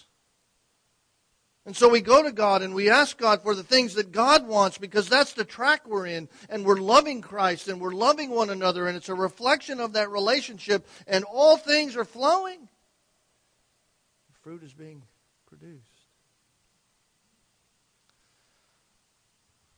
And 1.66 1.76
so 1.76 1.90
we 1.90 2.00
go 2.00 2.22
to 2.22 2.32
God 2.32 2.62
and 2.62 2.76
we 2.76 2.92
ask 2.92 3.18
God 3.18 3.42
for 3.42 3.56
the 3.56 3.64
things 3.64 3.96
that 3.96 4.12
God 4.12 4.48
wants 4.48 4.78
because 4.78 5.10
that's 5.10 5.34
the 5.34 5.44
track 5.44 5.88
we're 5.88 6.06
in. 6.06 6.30
And 6.48 6.64
we're 6.64 6.76
loving 6.76 7.22
Christ 7.22 7.68
and 7.68 7.82
we're 7.82 7.92
loving 7.92 8.30
one 8.30 8.52
another. 8.52 8.88
And 8.88 8.96
it's 8.96 9.10
a 9.10 9.16
reflection 9.16 9.80
of 9.80 9.94
that 9.94 10.12
relationship. 10.12 10.88
And 11.08 11.24
all 11.24 11.58
things 11.58 11.96
are 11.96 12.06
flowing. 12.06 12.70
Fruit 14.44 14.62
is 14.62 14.74
being 14.74 15.02
produced. 15.48 15.82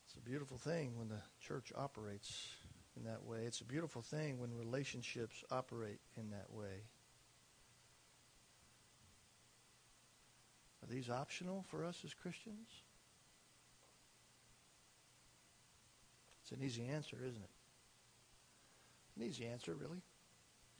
It's 0.07 0.17
a 0.17 0.29
beautiful 0.29 0.57
thing 0.57 0.97
when 0.97 1.07
the 1.07 1.21
church 1.39 1.71
operates 1.73 2.49
in 2.97 3.05
that 3.05 3.23
way. 3.23 3.39
It's 3.45 3.61
a 3.61 3.65
beautiful 3.65 4.01
thing 4.01 4.39
when 4.39 4.53
relationships 4.53 5.41
operate 5.51 5.99
in 6.17 6.31
that 6.31 6.51
way. 6.51 6.83
Are 10.87 10.93
these 10.93 11.09
optional 11.09 11.65
for 11.69 11.83
us 11.83 11.97
as 12.05 12.13
Christians? 12.13 12.67
It's 16.41 16.51
an 16.51 16.63
easy 16.63 16.85
answer, 16.87 17.17
isn't 17.17 17.41
it? 17.43 17.49
An 19.17 19.23
easy 19.27 19.45
answer, 19.45 19.73
really. 19.73 20.01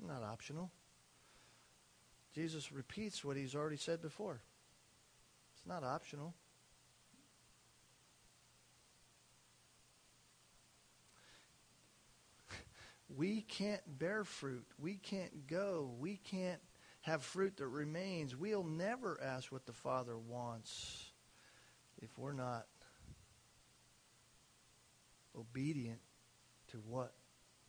Not 0.05 0.23
optional. 0.23 0.71
Jesus 2.33 2.71
repeats 2.71 3.25
what 3.25 3.35
he's 3.35 3.55
already 3.55 3.77
said 3.77 4.01
before. 4.01 4.39
It's 5.55 5.65
not 5.67 5.83
optional. 5.83 6.35
we 13.17 13.41
can't 13.41 13.81
bear 13.99 14.23
fruit. 14.23 14.65
We 14.79 14.93
can't 14.93 15.47
go. 15.47 15.89
We 15.99 16.17
can't 16.17 16.61
have 17.07 17.23
fruit 17.23 17.57
that 17.57 17.67
remains. 17.67 18.35
We'll 18.35 18.65
never 18.65 19.19
ask 19.23 19.51
what 19.51 19.65
the 19.65 19.73
Father 19.73 20.17
wants 20.17 21.11
if 22.01 22.17
we're 22.17 22.33
not 22.33 22.65
obedient 25.37 25.99
to 26.71 26.77
what 26.77 27.13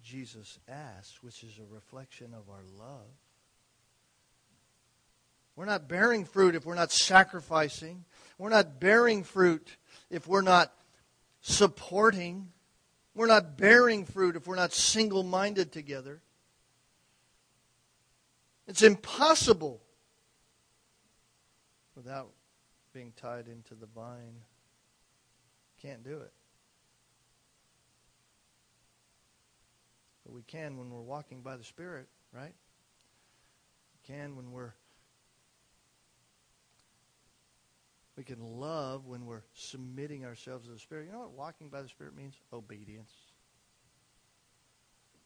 Jesus 0.02 0.58
asks, 0.68 1.22
which 1.22 1.44
is 1.44 1.58
a 1.58 1.72
reflection 1.72 2.34
of 2.34 2.50
our 2.50 2.64
love. 2.78 3.06
We're 5.54 5.66
not 5.66 5.88
bearing 5.88 6.24
fruit 6.24 6.54
if 6.56 6.66
we're 6.66 6.74
not 6.74 6.90
sacrificing. 6.90 8.04
We're 8.38 8.48
not 8.48 8.80
bearing 8.80 9.22
fruit 9.22 9.76
if 10.10 10.26
we're 10.26 10.42
not 10.42 10.72
supporting. 11.42 12.48
We're 13.14 13.26
not 13.26 13.56
bearing 13.56 14.04
fruit 14.04 14.34
if 14.34 14.46
we're 14.46 14.56
not 14.56 14.72
single 14.72 15.22
minded 15.22 15.72
together. 15.72 16.22
It's 18.68 18.82
impossible 18.82 19.80
without 21.96 22.28
being 22.92 23.14
tied 23.16 23.48
into 23.48 23.74
the 23.74 23.86
vine. 23.86 24.42
Can't 25.80 26.04
do 26.04 26.18
it. 26.18 26.32
But 30.24 30.34
we 30.34 30.42
can 30.42 30.76
when 30.76 30.90
we're 30.90 31.00
walking 31.00 31.40
by 31.40 31.56
the 31.56 31.64
Spirit, 31.64 32.08
right? 32.30 32.52
We 33.94 34.14
can 34.14 34.36
when 34.36 34.52
we're 34.52 34.74
we 38.18 38.24
can 38.24 38.42
love 38.42 39.06
when 39.06 39.24
we're 39.24 39.44
submitting 39.54 40.26
ourselves 40.26 40.66
to 40.66 40.72
the 40.72 40.78
Spirit. 40.78 41.06
You 41.06 41.12
know 41.12 41.20
what 41.20 41.32
walking 41.32 41.70
by 41.70 41.80
the 41.80 41.88
Spirit 41.88 42.14
means? 42.14 42.34
Obedience. 42.52 43.12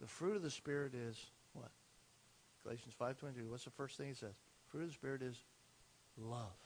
The 0.01 0.07
fruit 0.07 0.37
of 0.37 0.43
the 0.43 0.51
Spirit 0.51 0.95
is? 0.95 1.17
Galatians 2.63 2.95
5.22, 3.01 3.49
what's 3.49 3.65
the 3.65 3.71
first 3.71 3.97
thing 3.97 4.09
he 4.09 4.15
says? 4.15 4.35
Fruit 4.69 4.83
of 4.83 4.89
the 4.89 4.95
Spirit 4.95 5.23
is 5.23 5.37
love. 6.17 6.57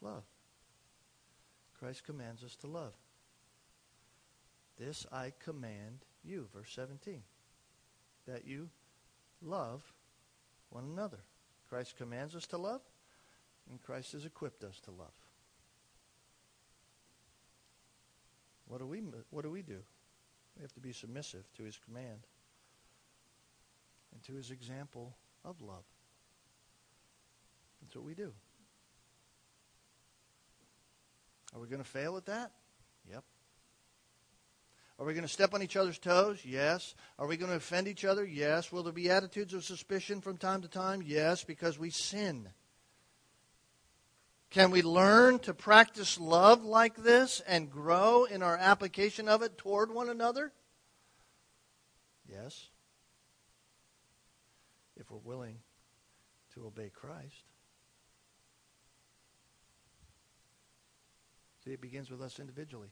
Love. 0.00 0.24
Christ 1.78 2.04
commands 2.04 2.42
us 2.42 2.56
to 2.56 2.66
love. 2.66 2.92
This 4.78 5.06
I 5.12 5.32
command 5.44 6.04
you, 6.24 6.48
verse 6.54 6.70
17, 6.74 7.22
that 8.26 8.46
you 8.46 8.68
love 9.42 9.82
one 10.70 10.84
another. 10.84 11.18
Christ 11.68 11.96
commands 11.96 12.34
us 12.34 12.46
to 12.48 12.58
love, 12.58 12.80
and 13.68 13.82
Christ 13.82 14.12
has 14.12 14.24
equipped 14.24 14.64
us 14.64 14.80
to 14.84 14.90
love. 14.90 15.12
What 18.66 18.78
do 18.78 18.86
we, 18.86 19.02
what 19.30 19.42
do, 19.42 19.50
we 19.50 19.62
do? 19.62 19.78
We 20.58 20.62
have 20.62 20.72
to 20.72 20.80
be 20.80 20.92
submissive 20.92 21.44
to 21.56 21.62
his 21.62 21.78
command 21.78 22.26
and 24.12 24.22
to 24.24 24.34
his 24.34 24.50
example 24.50 25.16
of 25.44 25.60
love. 25.62 25.84
That's 27.80 27.94
what 27.94 28.04
we 28.04 28.14
do. 28.14 28.32
Are 31.54 31.60
we 31.60 31.68
going 31.68 31.82
to 31.82 31.88
fail 31.88 32.16
at 32.16 32.26
that? 32.26 32.50
Yep. 33.10 33.22
Are 34.98 35.06
we 35.06 35.14
going 35.14 35.26
to 35.26 35.32
step 35.32 35.54
on 35.54 35.62
each 35.62 35.76
other's 35.76 35.98
toes? 35.98 36.40
Yes. 36.44 36.96
Are 37.20 37.28
we 37.28 37.36
going 37.36 37.50
to 37.50 37.56
offend 37.56 37.86
each 37.86 38.04
other? 38.04 38.24
Yes. 38.24 38.72
Will 38.72 38.82
there 38.82 38.92
be 38.92 39.10
attitudes 39.10 39.54
of 39.54 39.64
suspicion 39.64 40.20
from 40.20 40.36
time 40.38 40.62
to 40.62 40.68
time? 40.68 41.02
Yes, 41.04 41.44
because 41.44 41.78
we 41.78 41.90
sin. 41.90 42.48
Can 44.50 44.70
we 44.70 44.80
learn 44.80 45.40
to 45.40 45.52
practice 45.52 46.18
love 46.18 46.64
like 46.64 46.96
this 46.96 47.42
and 47.46 47.70
grow 47.70 48.24
in 48.24 48.42
our 48.42 48.56
application 48.56 49.28
of 49.28 49.42
it 49.42 49.58
toward 49.58 49.92
one 49.92 50.08
another? 50.08 50.52
Yes. 52.26 52.68
If 54.96 55.10
we're 55.10 55.18
willing 55.18 55.58
to 56.54 56.66
obey 56.66 56.90
Christ. 56.92 57.44
See, 61.64 61.72
it 61.72 61.80
begins 61.80 62.10
with 62.10 62.22
us 62.22 62.38
individually. 62.38 62.88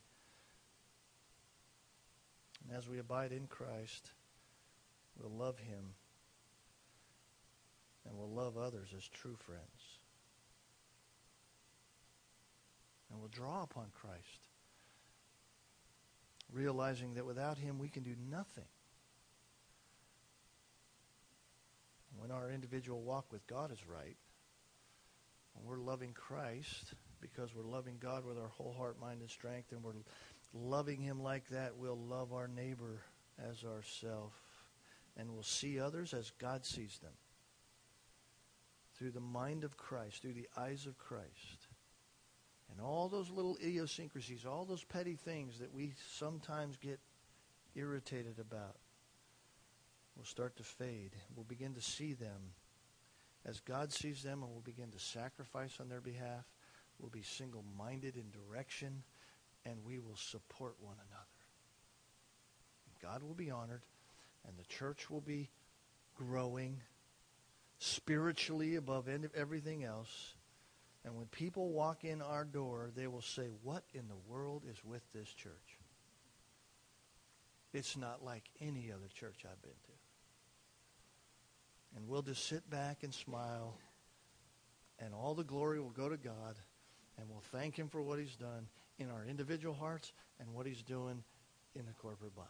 And 2.62 2.76
as 2.76 2.88
we 2.88 2.98
abide 2.98 3.32
in 3.32 3.46
Christ, 3.46 4.12
we'll 5.18 5.30
love 5.30 5.58
him 5.58 5.94
and 8.06 8.16
we'll 8.16 8.30
love 8.30 8.58
others 8.58 8.88
as 8.96 9.08
true 9.08 9.36
friends. 9.36 9.98
And 13.10 13.20
will 13.20 13.28
draw 13.28 13.62
upon 13.62 13.86
Christ, 14.00 14.48
realizing 16.52 17.14
that 17.14 17.26
without 17.26 17.58
Him 17.58 17.78
we 17.78 17.88
can 17.88 18.02
do 18.02 18.14
nothing. 18.30 18.64
When 22.18 22.30
our 22.30 22.50
individual 22.50 23.02
walk 23.02 23.30
with 23.30 23.46
God 23.46 23.70
is 23.70 23.86
right, 23.86 24.16
when 25.54 25.66
we're 25.66 25.84
loving 25.84 26.12
Christ 26.12 26.94
because 27.20 27.54
we're 27.54 27.62
loving 27.62 27.96
God 28.00 28.24
with 28.24 28.38
our 28.38 28.48
whole 28.48 28.74
heart, 28.76 29.00
mind, 29.00 29.20
and 29.20 29.30
strength, 29.30 29.72
and 29.72 29.82
we're 29.82 29.92
loving 30.52 31.00
Him 31.00 31.22
like 31.22 31.48
that, 31.48 31.76
we'll 31.76 31.98
love 31.98 32.32
our 32.32 32.48
neighbor 32.48 33.02
as 33.38 33.64
ourself, 33.64 34.32
and 35.16 35.32
we'll 35.32 35.42
see 35.42 35.80
others 35.80 36.14
as 36.14 36.30
God 36.38 36.64
sees 36.64 36.98
them 37.02 37.12
through 38.96 39.10
the 39.10 39.20
mind 39.20 39.64
of 39.64 39.76
Christ, 39.76 40.22
through 40.22 40.34
the 40.34 40.48
eyes 40.56 40.86
of 40.86 40.98
Christ. 40.98 41.65
And 42.70 42.80
all 42.80 43.08
those 43.08 43.30
little 43.30 43.56
idiosyncrasies, 43.62 44.44
all 44.44 44.64
those 44.64 44.84
petty 44.84 45.14
things 45.14 45.58
that 45.60 45.72
we 45.72 45.92
sometimes 46.10 46.76
get 46.76 46.98
irritated 47.74 48.38
about, 48.38 48.76
will 50.16 50.24
start 50.24 50.56
to 50.56 50.62
fade. 50.62 51.12
We'll 51.34 51.44
begin 51.44 51.74
to 51.74 51.82
see 51.82 52.12
them 52.14 52.54
as 53.44 53.60
God 53.60 53.92
sees 53.92 54.22
them, 54.22 54.42
and 54.42 54.50
we'll 54.50 54.60
begin 54.60 54.90
to 54.90 54.98
sacrifice 54.98 55.78
on 55.80 55.88
their 55.88 56.00
behalf. 56.00 56.44
We'll 56.98 57.10
be 57.10 57.22
single 57.22 57.64
minded 57.78 58.16
in 58.16 58.30
direction, 58.30 59.02
and 59.64 59.84
we 59.84 59.98
will 59.98 60.16
support 60.16 60.76
one 60.80 60.96
another. 60.96 61.26
God 63.02 63.22
will 63.22 63.34
be 63.34 63.50
honored, 63.50 63.82
and 64.48 64.56
the 64.58 64.64
church 64.64 65.10
will 65.10 65.20
be 65.20 65.50
growing 66.16 66.80
spiritually 67.78 68.76
above 68.76 69.08
everything 69.34 69.84
else. 69.84 70.34
And 71.06 71.14
when 71.14 71.26
people 71.26 71.70
walk 71.70 72.04
in 72.04 72.20
our 72.20 72.44
door, 72.44 72.90
they 72.96 73.06
will 73.06 73.22
say, 73.22 73.46
What 73.62 73.84
in 73.94 74.08
the 74.08 74.16
world 74.28 74.64
is 74.68 74.84
with 74.84 75.02
this 75.14 75.28
church? 75.28 75.78
It's 77.72 77.96
not 77.96 78.24
like 78.24 78.42
any 78.60 78.90
other 78.90 79.06
church 79.14 79.44
I've 79.44 79.62
been 79.62 79.70
to. 79.70 79.92
And 81.94 82.08
we'll 82.08 82.22
just 82.22 82.48
sit 82.48 82.68
back 82.68 83.04
and 83.04 83.14
smile, 83.14 83.78
and 84.98 85.14
all 85.14 85.34
the 85.34 85.44
glory 85.44 85.78
will 85.80 85.90
go 85.90 86.08
to 86.08 86.16
God, 86.16 86.56
and 87.16 87.28
we'll 87.30 87.44
thank 87.52 87.76
Him 87.76 87.88
for 87.88 88.02
what 88.02 88.18
He's 88.18 88.34
done 88.34 88.66
in 88.98 89.08
our 89.08 89.24
individual 89.24 89.74
hearts 89.74 90.12
and 90.40 90.52
what 90.52 90.66
He's 90.66 90.82
doing 90.82 91.22
in 91.76 91.86
the 91.86 91.92
corporate 91.92 92.34
body. 92.34 92.48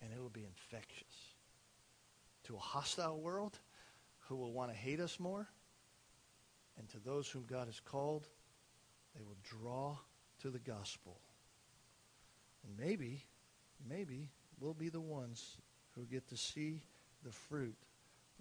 And 0.00 0.10
it 0.10 0.18
will 0.18 0.30
be 0.30 0.46
infectious 0.46 1.34
to 2.44 2.56
a 2.56 2.60
hostile 2.60 3.20
world 3.20 3.58
who 4.20 4.36
will 4.36 4.52
want 4.52 4.70
to 4.70 4.76
hate 4.76 5.00
us 5.00 5.20
more, 5.20 5.50
and 6.78 6.88
to 6.90 6.98
those 6.98 7.28
whom 7.28 7.44
God 7.48 7.66
has 7.66 7.80
called, 7.80 8.28
they 9.16 9.22
will 9.22 9.36
draw 9.42 9.96
to 10.40 10.50
the 10.50 10.58
gospel. 10.58 11.20
And 12.66 12.76
maybe, 12.78 13.24
maybe 13.88 14.30
we'll 14.60 14.74
be 14.74 14.88
the 14.88 15.00
ones 15.00 15.56
who 15.94 16.04
get 16.04 16.28
to 16.28 16.36
see 16.36 16.82
the 17.24 17.30
fruit 17.30 17.76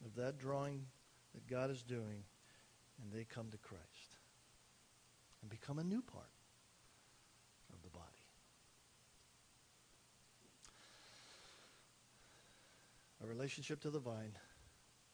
of 0.05 0.15
that 0.15 0.37
drawing 0.37 0.85
that 1.33 1.47
God 1.47 1.69
is 1.69 1.83
doing, 1.83 2.23
and 3.01 3.11
they 3.11 3.23
come 3.23 3.49
to 3.51 3.57
Christ 3.57 4.17
and 5.41 5.49
become 5.49 5.79
a 5.79 5.83
new 5.83 6.01
part 6.01 6.25
of 7.73 7.81
the 7.83 7.89
body. 7.89 8.07
Our 13.21 13.29
relationship 13.29 13.79
to 13.81 13.89
the 13.89 13.99
vine, 13.99 14.37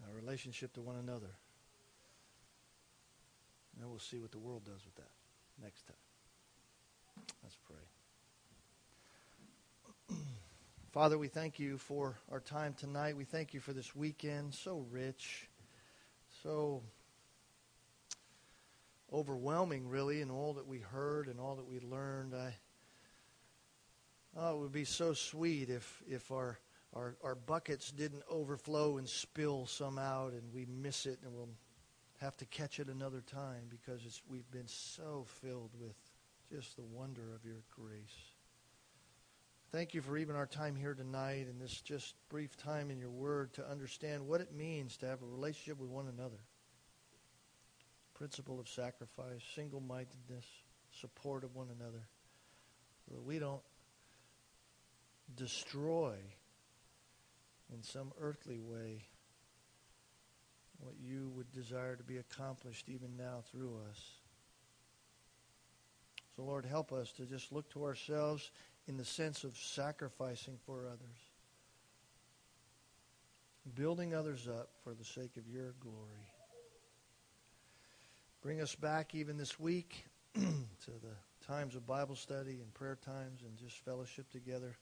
our 0.07 0.15
relationship 0.15 0.73
to 0.73 0.81
one 0.81 0.95
another. 0.95 1.35
And 3.79 3.89
we'll 3.89 3.99
see 3.99 4.19
what 4.19 4.31
the 4.31 4.39
world 4.39 4.65
does 4.65 4.85
with 4.85 4.95
that 4.95 5.11
next 5.61 5.87
time. 5.87 5.95
Let's 7.43 7.57
pray. 7.65 7.77
Father, 10.91 11.17
we 11.17 11.29
thank 11.29 11.59
you 11.59 11.77
for 11.77 12.17
our 12.29 12.41
time 12.41 12.73
tonight. 12.73 13.15
We 13.15 13.23
thank 13.23 13.53
you 13.53 13.61
for 13.61 13.71
this 13.71 13.95
weekend, 13.95 14.53
so 14.53 14.85
rich, 14.91 15.47
so 16.43 16.83
overwhelming, 19.13 19.87
really, 19.87 20.19
in 20.21 20.29
all 20.29 20.55
that 20.55 20.67
we 20.67 20.79
heard 20.79 21.27
and 21.27 21.39
all 21.39 21.55
that 21.55 21.67
we 21.67 21.79
learned. 21.79 22.35
I, 22.35 22.55
oh, 24.35 24.57
it 24.57 24.59
would 24.59 24.73
be 24.73 24.83
so 24.83 25.13
sweet 25.13 25.69
if, 25.69 26.03
if 26.07 26.31
our, 26.31 26.59
our, 26.93 27.15
our 27.23 27.35
buckets 27.35 27.91
didn't 27.91 28.23
overflow 28.29 28.97
and 28.97 29.07
spill 29.07 29.67
some 29.67 29.97
out 29.97 30.33
and 30.33 30.53
we 30.53 30.65
miss 30.65 31.05
it 31.05 31.19
and 31.23 31.33
we'll 31.33 31.47
have 32.21 32.35
to 32.37 32.45
catch 32.45 32.79
it 32.79 32.87
another 32.87 33.21
time 33.21 33.63
because 33.69 34.21
we've 34.29 34.49
been 34.51 34.67
so 34.67 35.25
filled 35.41 35.71
with 35.79 35.95
just 36.51 36.75
the 36.75 36.83
wonder 36.83 37.33
of 37.33 37.45
your 37.45 37.63
grace. 37.69 38.33
Thank 39.71 39.93
you 39.93 40.01
for 40.01 40.17
even 40.17 40.35
our 40.35 40.47
time 40.47 40.75
here 40.75 40.93
tonight 40.93 41.47
and 41.47 41.61
this 41.61 41.79
just 41.81 42.15
brief 42.27 42.57
time 42.57 42.89
in 42.89 42.99
your 42.99 43.11
word 43.11 43.53
to 43.53 43.69
understand 43.69 44.27
what 44.27 44.41
it 44.41 44.53
means 44.53 44.97
to 44.97 45.05
have 45.05 45.21
a 45.21 45.25
relationship 45.25 45.79
with 45.79 45.89
one 45.89 46.07
another. 46.07 46.39
Principle 48.15 48.59
of 48.59 48.67
sacrifice, 48.67 49.41
single 49.55 49.79
mindedness, 49.79 50.45
support 50.99 51.43
of 51.43 51.55
one 51.55 51.67
another. 51.79 52.03
So 53.07 53.15
that 53.15 53.23
we 53.23 53.39
don't 53.39 53.61
destroy 55.35 56.15
in 57.71 57.83
some 57.83 58.11
earthly 58.19 58.59
way 58.59 59.03
what 60.79 60.95
you 61.01 61.31
would 61.35 61.51
desire 61.51 61.95
to 61.95 62.03
be 62.03 62.17
accomplished 62.17 62.89
even 62.89 63.15
now 63.17 63.43
through 63.51 63.75
us. 63.89 63.99
So, 66.35 66.43
Lord, 66.43 66.65
help 66.65 66.93
us 66.93 67.11
to 67.13 67.25
just 67.25 67.51
look 67.51 67.69
to 67.71 67.83
ourselves 67.83 68.51
in 68.87 68.97
the 68.97 69.05
sense 69.05 69.43
of 69.43 69.57
sacrificing 69.57 70.57
for 70.65 70.87
others, 70.87 71.19
building 73.75 74.15
others 74.15 74.47
up 74.47 74.69
for 74.83 74.93
the 74.93 75.03
sake 75.03 75.35
of 75.37 75.47
your 75.47 75.73
glory. 75.81 76.27
Bring 78.41 78.61
us 78.61 78.73
back 78.73 79.13
even 79.15 79.37
this 79.37 79.59
week 79.59 80.05
to 80.33 80.41
the 80.85 81.45
times 81.45 81.75
of 81.75 81.85
Bible 81.85 82.15
study 82.15 82.61
and 82.61 82.73
prayer 82.73 82.97
times 83.03 83.41
and 83.45 83.57
just 83.57 83.77
fellowship 83.83 84.29
together 84.31 84.77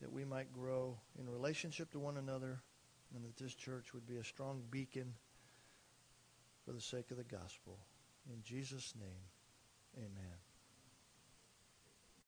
that 0.00 0.10
we 0.10 0.24
might 0.24 0.52
grow 0.52 0.98
in 1.20 1.30
relationship 1.30 1.92
to 1.92 2.00
one 2.00 2.16
another 2.16 2.60
and 3.14 3.24
that 3.24 3.36
this 3.36 3.54
church 3.54 3.92
would 3.94 4.06
be 4.06 4.16
a 4.16 4.24
strong 4.24 4.62
beacon 4.70 5.14
for 6.64 6.72
the 6.72 6.80
sake 6.80 7.10
of 7.10 7.16
the 7.16 7.24
gospel. 7.24 7.78
In 8.32 8.42
Jesus' 8.42 8.94
name, 8.98 9.24
amen. 9.96 10.41